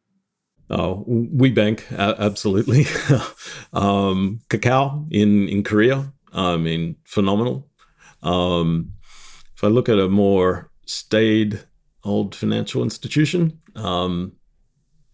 [0.70, 2.86] Oh WeBank uh, absolutely.
[3.74, 7.70] Um kakao in in korea i mean phenomenal.
[8.24, 8.94] Um
[9.56, 11.62] if i look at a more staid
[12.04, 14.34] old financial institution um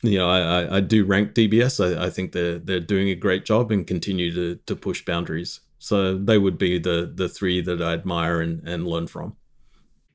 [0.08, 1.98] you know, I, I do rank DBS.
[1.98, 5.60] I, I think they're they're doing a great job and continue to to push boundaries.
[5.80, 9.36] So they would be the the three that I admire and, and learn from.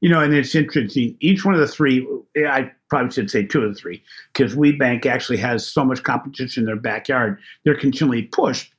[0.01, 1.17] You know, and it's interesting.
[1.21, 2.05] Each one of the three,
[2.37, 6.63] I probably should say two of the three, because WeBank actually has so much competition
[6.63, 7.39] in their backyard.
[7.65, 8.75] They're continually pushed.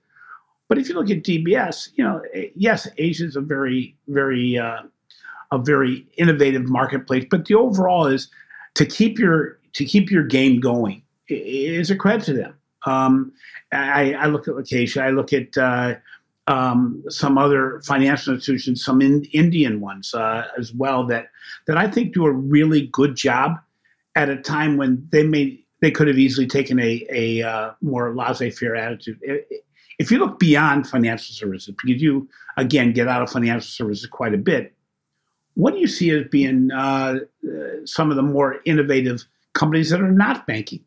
[0.68, 2.22] But if you look at DBS, you know,
[2.55, 4.82] yes, Asia is a very, very, uh,
[5.53, 7.26] a very innovative marketplace.
[7.30, 8.28] But the overall is
[8.74, 12.55] to keep your to keep your game going is a credit to them.
[12.86, 13.32] Um,
[13.71, 15.95] I, I, look at Acacia, I look at uh,
[16.47, 21.30] um, some other financial institutions, some in, Indian ones uh, as well that
[21.67, 23.57] that I think do a really good job
[24.15, 28.13] at a time when they may they could have easily taken a a uh, more
[28.13, 29.19] laissez-faire attitude.
[29.97, 34.34] If you look beyond financial services, because you again get out of financial services quite
[34.34, 34.74] a bit,
[35.53, 40.01] what do you see as being uh, uh some of the more innovative companies that
[40.01, 40.84] are not banking.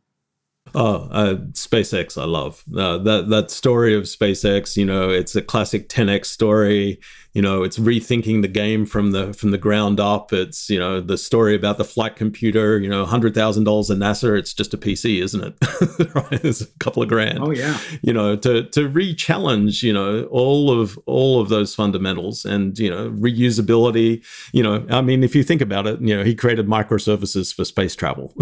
[0.79, 4.77] Oh, uh, SpaceX, I love uh, that that story of SpaceX.
[4.77, 7.01] You know, it's a classic 10x story.
[7.37, 11.03] You know it's rethinking the game from the from the ground up it's you know
[11.03, 15.23] the story about the flight computer you know $100000 a nasa it's just a pc
[15.23, 19.83] isn't it right it's a couple of grand oh yeah you know to to re-challenge
[19.83, 24.25] you know all of all of those fundamentals and you know reusability
[24.55, 27.67] you know i mean if you think about it you know he created microservices for
[27.67, 28.33] space travel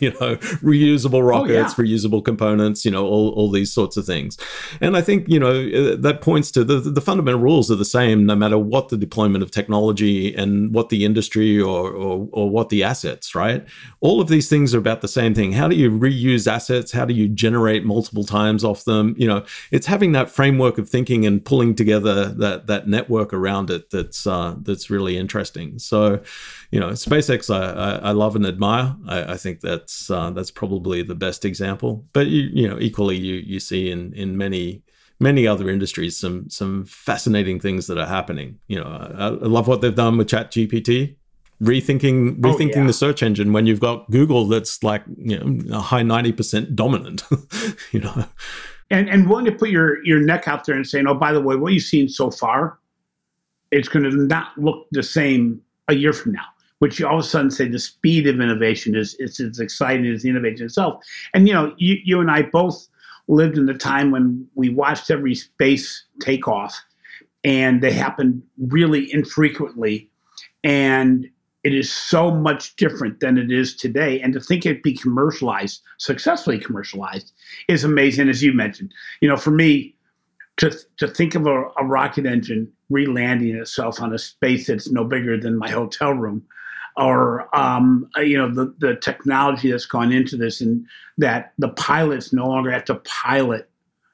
[0.00, 0.34] you know
[0.64, 1.94] reusable rockets oh, yeah.
[1.94, 4.36] reusable components you know all, all these sorts of things
[4.80, 8.31] and i think you know that points to the the fundamental rules are the same
[8.32, 12.70] no matter what the deployment of technology and what the industry or, or, or what
[12.70, 13.66] the assets, right?
[14.00, 15.52] All of these things are about the same thing.
[15.52, 16.92] How do you reuse assets?
[16.92, 19.14] How do you generate multiple times off them?
[19.18, 23.68] You know, it's having that framework of thinking and pulling together that that network around
[23.70, 25.78] it that's uh, that's really interesting.
[25.78, 26.22] So,
[26.70, 28.96] you know, SpaceX I, I, I love and admire.
[29.06, 32.06] I, I think that's uh, that's probably the best example.
[32.14, 34.82] But you you know, equally you you see in in many
[35.22, 38.58] many other industries some some fascinating things that are happening.
[38.66, 41.16] You know, I, I love what they've done with Chat GPT,
[41.62, 42.86] rethinking rethinking oh, yeah.
[42.88, 46.74] the search engine when you've got Google that's like you know a high ninety percent
[46.74, 47.22] dominant.
[47.92, 48.26] you know,
[48.90, 51.40] and and willing to put your your neck out there and saying, oh, by the
[51.40, 52.78] way, what you've seen so far,
[53.70, 56.44] it's going to not look the same a year from now.
[56.80, 60.04] Which you all of a sudden say the speed of innovation is is as exciting
[60.06, 61.04] as the innovation itself.
[61.32, 62.88] And you know, you you and I both
[63.32, 66.78] lived in the time when we watched every space takeoff,
[67.42, 70.08] and they happened really infrequently.
[70.62, 71.26] And
[71.64, 74.20] it is so much different than it is today.
[74.20, 77.32] And to think it be commercialized, successfully commercialized,
[77.68, 78.92] is amazing, as you mentioned.
[79.20, 79.96] You know, for me,
[80.58, 85.04] to, to think of a, a rocket engine re-landing itself on a space that's no
[85.04, 86.44] bigger than my hotel room
[86.96, 90.86] or um, uh, you know the the technology that's gone into this, and
[91.18, 93.68] that the pilots no longer have to pilot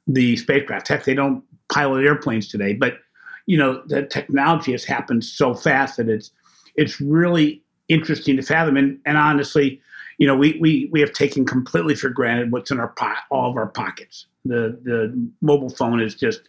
[0.07, 0.89] the spacecraft.
[0.89, 2.99] Heck, they don't pilot airplanes today, but
[3.47, 6.31] you know the technology has happened so fast that it's
[6.77, 8.77] it's really interesting to fathom.
[8.77, 9.81] And, and honestly,
[10.19, 13.51] you know, we, we we have taken completely for granted what's in our po- all
[13.51, 14.27] of our pockets.
[14.45, 16.49] The the mobile phone is just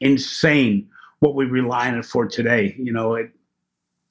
[0.00, 0.88] insane
[1.20, 2.74] what we rely on it for today.
[2.78, 3.30] You know, it,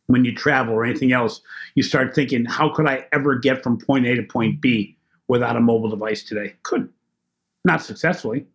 [0.07, 1.41] when you travel or anything else,
[1.75, 4.97] you start thinking, how could I ever get from point A to point B
[5.27, 6.53] without a mobile device today?
[6.63, 6.91] Couldn't.
[7.63, 8.45] Not successfully.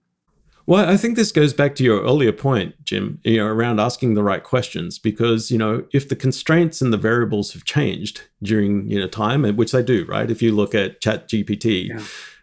[0.66, 4.14] Well, I think this goes back to your earlier point, Jim, you know, around asking
[4.14, 5.01] the right questions.
[5.01, 9.42] Because, you know, if the constraints and the variables have changed during, you know, time,
[9.57, 10.30] which they do, right?
[10.30, 12.03] If you look at Chat GPT, yeah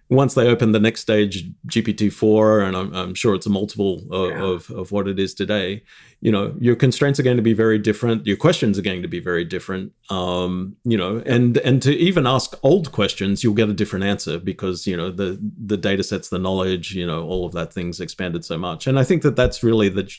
[0.10, 4.30] once they open the next stage, GPT-4, and I'm, I'm sure it's a multiple of,
[4.32, 4.41] yeah.
[4.41, 5.84] of, of, what it is today,
[6.22, 8.26] you know, your constraints are going to be very different.
[8.26, 9.91] Your questions are going to be very different.
[10.10, 14.39] Um, you know, and and to even ask old questions, you'll get a different answer
[14.39, 17.99] because you know the the data sets, the knowledge, you know, all of that things
[17.99, 18.88] expanded so much.
[18.88, 20.12] And I think that that's really that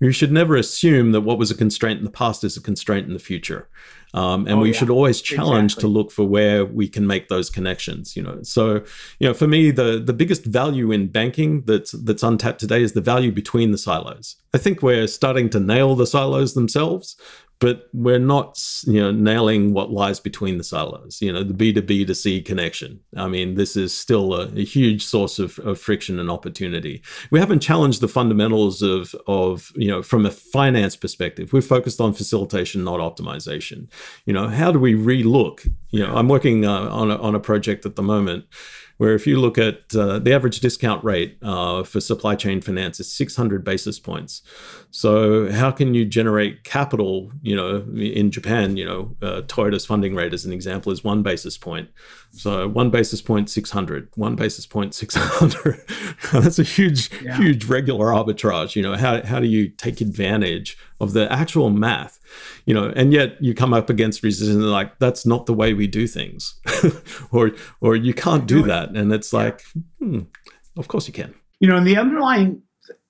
[0.00, 3.06] you should never assume that what was a constraint in the past is a constraint
[3.06, 3.68] in the future.
[4.14, 4.78] Um, and oh, we yeah.
[4.78, 5.80] should always challenge exactly.
[5.80, 8.16] to look for where we can make those connections.
[8.16, 8.84] You know, so
[9.18, 12.92] you know, for me, the the biggest value in banking that's that's untapped today is
[12.92, 14.36] the value between the silos.
[14.54, 17.16] I think we're starting to nail the silos themselves,
[17.64, 22.06] but we're not you know nailing what lies between the silos you know the b2b
[22.06, 23.00] to c connection.
[23.16, 27.02] I mean this is still a, a huge source of, of, friction and opportunity.
[27.30, 31.54] We haven't challenged the fundamentals of of you know from a finance perspective.
[31.54, 33.90] We're focused on facilitation not optimization.
[34.26, 35.66] You know how do we relook?
[35.90, 38.44] You know i'm working uh, on, a, on a project at the moment
[38.96, 43.00] where if you look at uh, the average discount rate uh, for supply chain finance
[43.00, 44.42] is 600 basis points.
[44.90, 47.32] So how can you generate capital?
[47.42, 51.22] You know, in Japan, you know, uh, Toyota's funding rate, as an example, is one
[51.22, 51.88] basis point.
[52.30, 54.08] So one basis point, 600.
[54.14, 55.80] One basis point, 600.
[56.32, 57.36] That's a huge, yeah.
[57.36, 58.76] huge regular arbitrage.
[58.76, 62.18] You know, how how do you take advantage of the actual math?
[62.66, 65.86] you know, and yet you come up against resistance like that's not the way we
[65.86, 66.54] do things,
[67.30, 69.62] or or you can't do that, and it's like,
[69.98, 70.20] hmm,
[70.76, 71.34] of course you can.
[71.60, 72.62] You know, and the underlying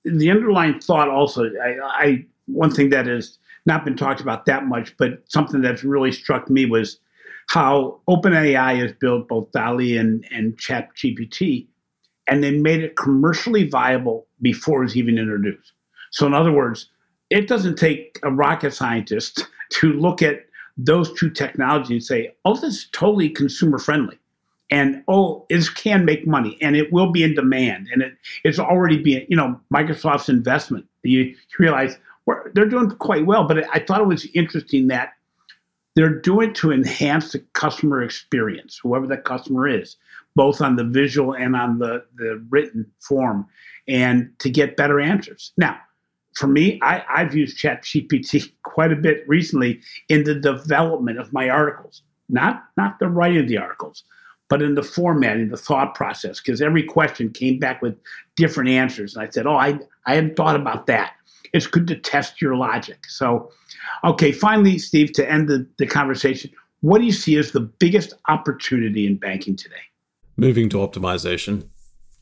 [0.03, 4.65] the underlying thought also, I, I one thing that has not been talked about that
[4.65, 6.99] much, but something that's really struck me was
[7.47, 11.67] how OpenAI has built both DALL-E and, and ChatGPT,
[12.27, 15.73] and they made it commercially viable before it was even introduced.
[16.11, 16.89] So, in other words,
[17.29, 20.45] it doesn't take a rocket scientist to look at
[20.77, 24.19] those two technologies and say, oh, this is totally consumer friendly.
[24.71, 27.87] And oh, it can make money and it will be in demand.
[27.91, 28.13] And it,
[28.43, 30.85] it's already being, you know, Microsoft's investment.
[31.03, 31.97] You, you realize
[32.53, 33.47] they're doing quite well.
[33.47, 35.13] But I thought it was interesting that
[35.95, 39.95] they're doing to enhance the customer experience, whoever that customer is,
[40.35, 43.47] both on the visual and on the, the written form,
[43.87, 45.53] and to get better answers.
[45.57, 45.79] Now,
[46.35, 51.49] for me, I, I've used ChatGPT quite a bit recently in the development of my
[51.49, 54.03] articles, not not the writing of the articles,
[54.49, 57.97] but in the formatting, the thought process, because every question came back with
[58.35, 59.15] different answers.
[59.15, 61.13] And I said, Oh, I, I hadn't thought about that.
[61.53, 63.05] It's good to test your logic.
[63.07, 63.49] So,
[64.03, 68.13] okay, finally, Steve, to end the, the conversation, what do you see as the biggest
[68.27, 69.75] opportunity in banking today?
[70.37, 71.69] Moving to optimization.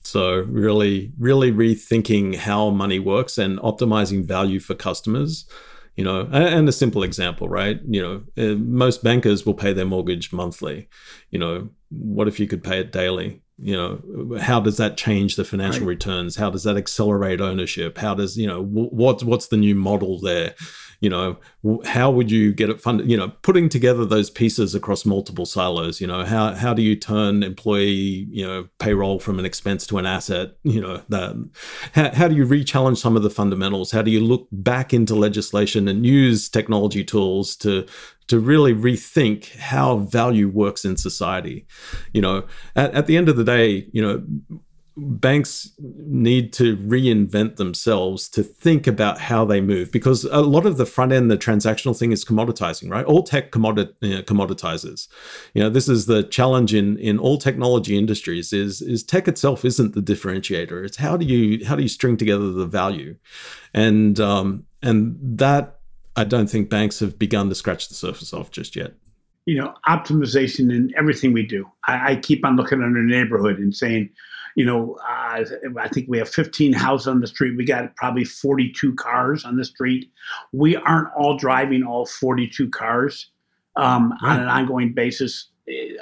[0.04, 5.45] So, really, really rethinking how money works and optimizing value for customers
[5.95, 7.80] you know and a simple example right?
[7.88, 10.89] You know uh, most bankers will pay their mortgage monthly.
[11.30, 13.41] You know what if you could pay it daily?
[13.60, 15.89] You know how does that change the financial right.
[15.89, 16.36] returns?
[16.36, 17.97] How does that accelerate ownership?
[17.97, 20.56] How does you know what's what's the new model there
[21.04, 21.38] you know
[21.86, 25.99] how would you get it funded you know putting together those pieces across multiple silos
[25.99, 29.97] you know how how do you turn employee you know payroll from an expense to
[29.97, 31.36] an asset you know that
[31.93, 33.91] how, how do you re-challenge some of the fundamentals?
[33.91, 37.86] How do you look back into legislation and use technology tools to
[38.28, 41.66] to really rethink how value works in society?
[42.14, 44.24] You know at, at the end of the day you know
[44.95, 50.77] banks need to reinvent themselves to think about how they move because a lot of
[50.77, 53.05] the front end the transactional thing is commoditizing right?
[53.05, 55.07] All tech commodit, you know, commoditizes.
[55.55, 59.65] You know this is the challenge in in all technology industries is is tech itself
[59.65, 60.85] isn't the differentiator.
[60.85, 63.15] It's how do you how do you string together the value?
[63.73, 65.79] And um and that
[66.15, 68.93] i don't think banks have begun to scratch the surface of just yet.
[69.45, 71.65] You know optimization in everything we do.
[71.87, 74.11] I, I keep on looking at our neighborhood and saying
[74.56, 75.43] you know, uh,
[75.80, 77.58] I think we have 15 houses on the street.
[77.58, 80.12] We got probably 42 cars on the street.
[80.51, 83.32] We aren't all driving all 42 cars
[83.76, 84.34] um, right.
[84.34, 85.49] on an ongoing basis.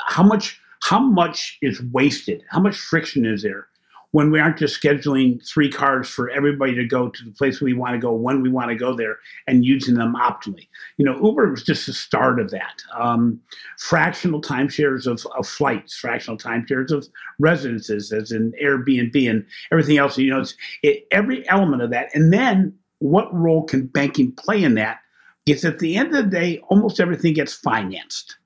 [0.07, 0.59] How much?
[0.83, 2.43] How much is wasted?
[2.49, 3.67] How much friction is there
[4.11, 7.73] when we aren't just scheduling three cars for everybody to go to the place we
[7.73, 10.67] want to go when we want to go there and using them optimally.
[10.97, 12.83] You know, Uber was just the start of that.
[12.97, 13.39] Um,
[13.79, 17.07] fractional timeshares of, of flights, fractional timeshares of
[17.39, 20.17] residences, as in Airbnb and everything else.
[20.17, 22.09] You know, it's it, every element of that.
[22.13, 24.99] And then what role can banking play in that?
[25.45, 28.37] Because at the end of the day, almost everything gets financed.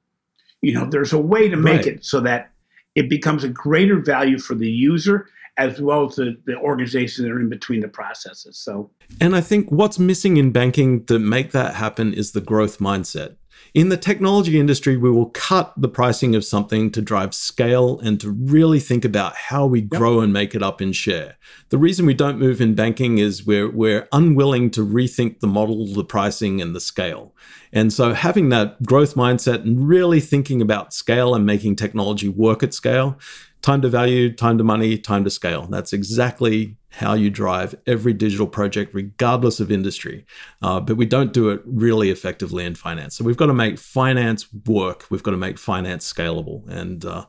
[0.62, 1.88] You know, there's a way to make right.
[1.88, 2.52] it so that
[2.96, 5.28] it becomes a greater value for the user
[5.58, 8.58] as well as the, the organizations that are in between the processes.
[8.58, 8.92] So,
[9.22, 13.36] and I think what's missing in banking to make that happen is the growth mindset.
[13.74, 18.20] In the technology industry, we will cut the pricing of something to drive scale and
[18.22, 20.24] to really think about how we grow yep.
[20.26, 21.38] and make it up in share.
[21.70, 25.88] The reason we don't move in banking is we're, we're unwilling to rethink the model,
[25.88, 27.34] the pricing, and the scale.
[27.74, 32.64] And so having that growth mindset and really thinking about scale and making technology work
[32.64, 33.20] at scale
[33.66, 35.66] time to value, time to money, time to scale.
[35.66, 40.24] That's exactly how you drive every digital project, regardless of industry.
[40.62, 43.18] Uh, but we don't do it really effectively in finance.
[43.18, 45.06] So we've got to make finance work.
[45.10, 46.68] We've got to make finance scalable.
[46.70, 47.26] And uh,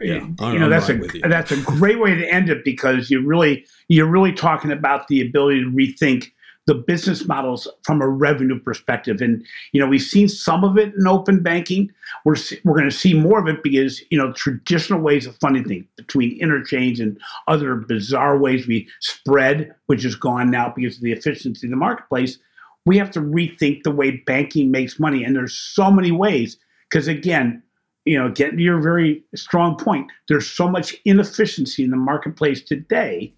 [0.00, 3.24] yeah, you know that's right a that's a great way to end it because you
[3.24, 6.32] really you're really talking about the ability to rethink
[6.66, 9.20] the business models from a revenue perspective.
[9.20, 11.92] And you know, we've seen some of it in open banking.
[12.24, 15.64] We're we're going to see more of it because you know traditional ways of funding
[15.64, 21.02] things between interchange and other bizarre ways we spread, which is gone now because of
[21.02, 22.38] the efficiency of the marketplace.
[22.86, 26.58] We have to rethink the way banking makes money, and there's so many ways.
[26.90, 27.62] Because again,
[28.04, 32.62] you know, getting to your very strong point, there's so much inefficiency in the marketplace
[32.62, 33.34] today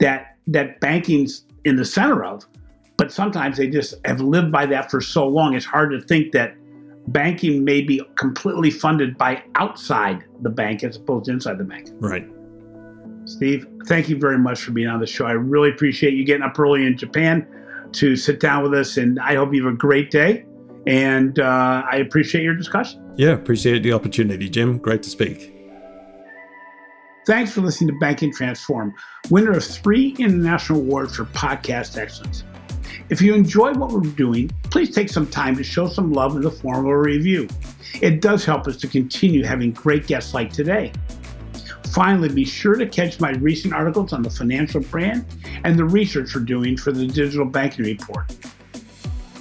[0.00, 2.44] that that banking's in the center of.
[2.96, 6.32] But sometimes they just have lived by that for so long, it's hard to think
[6.32, 6.54] that
[7.08, 11.88] banking may be completely funded by outside the bank as opposed to inside the bank.
[12.00, 12.28] Right.
[13.24, 15.26] Steve, thank you very much for being on the show.
[15.26, 17.46] I really appreciate you getting up early in Japan
[17.92, 20.44] to sit down with us, and I hope you have a great day.
[20.86, 23.12] And uh, I appreciate your discussion.
[23.16, 24.78] Yeah, appreciate the opportunity, Jim.
[24.78, 25.57] Great to speak.
[27.28, 28.94] Thanks for listening to Banking Transformed,
[29.28, 32.42] winner of three international awards for podcast excellence.
[33.10, 36.40] If you enjoy what we're doing, please take some time to show some love in
[36.40, 37.46] the form of a review.
[38.00, 40.90] It does help us to continue having great guests like today.
[41.92, 45.26] Finally, be sure to catch my recent articles on the financial brand
[45.64, 48.26] and the research we're doing for the Digital Banking Report.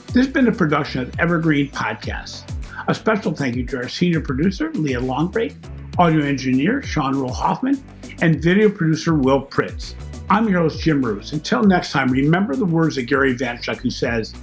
[0.07, 2.43] This has been a production of Evergreen Podcasts.
[2.89, 5.55] A special thank you to our senior producer, Leah Longbrake,
[5.99, 7.83] audio engineer Sean Rule Hoffman,
[8.21, 9.95] and video producer Will Pritz.
[10.29, 11.33] I'm your host, Jim Marous.
[11.33, 14.33] Until next time, remember the words of Gary Vaynerchuk, who says,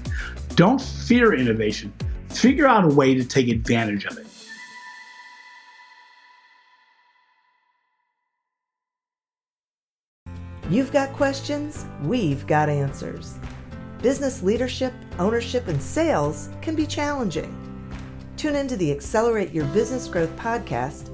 [0.57, 1.93] Don't fear innovation,
[2.29, 4.27] figure out a way to take advantage of it.
[10.71, 13.39] You've got questions, we've got answers.
[14.03, 17.55] Business leadership, ownership, and sales can be challenging.
[18.37, 21.14] Tune into the Accelerate Your Business Growth podcast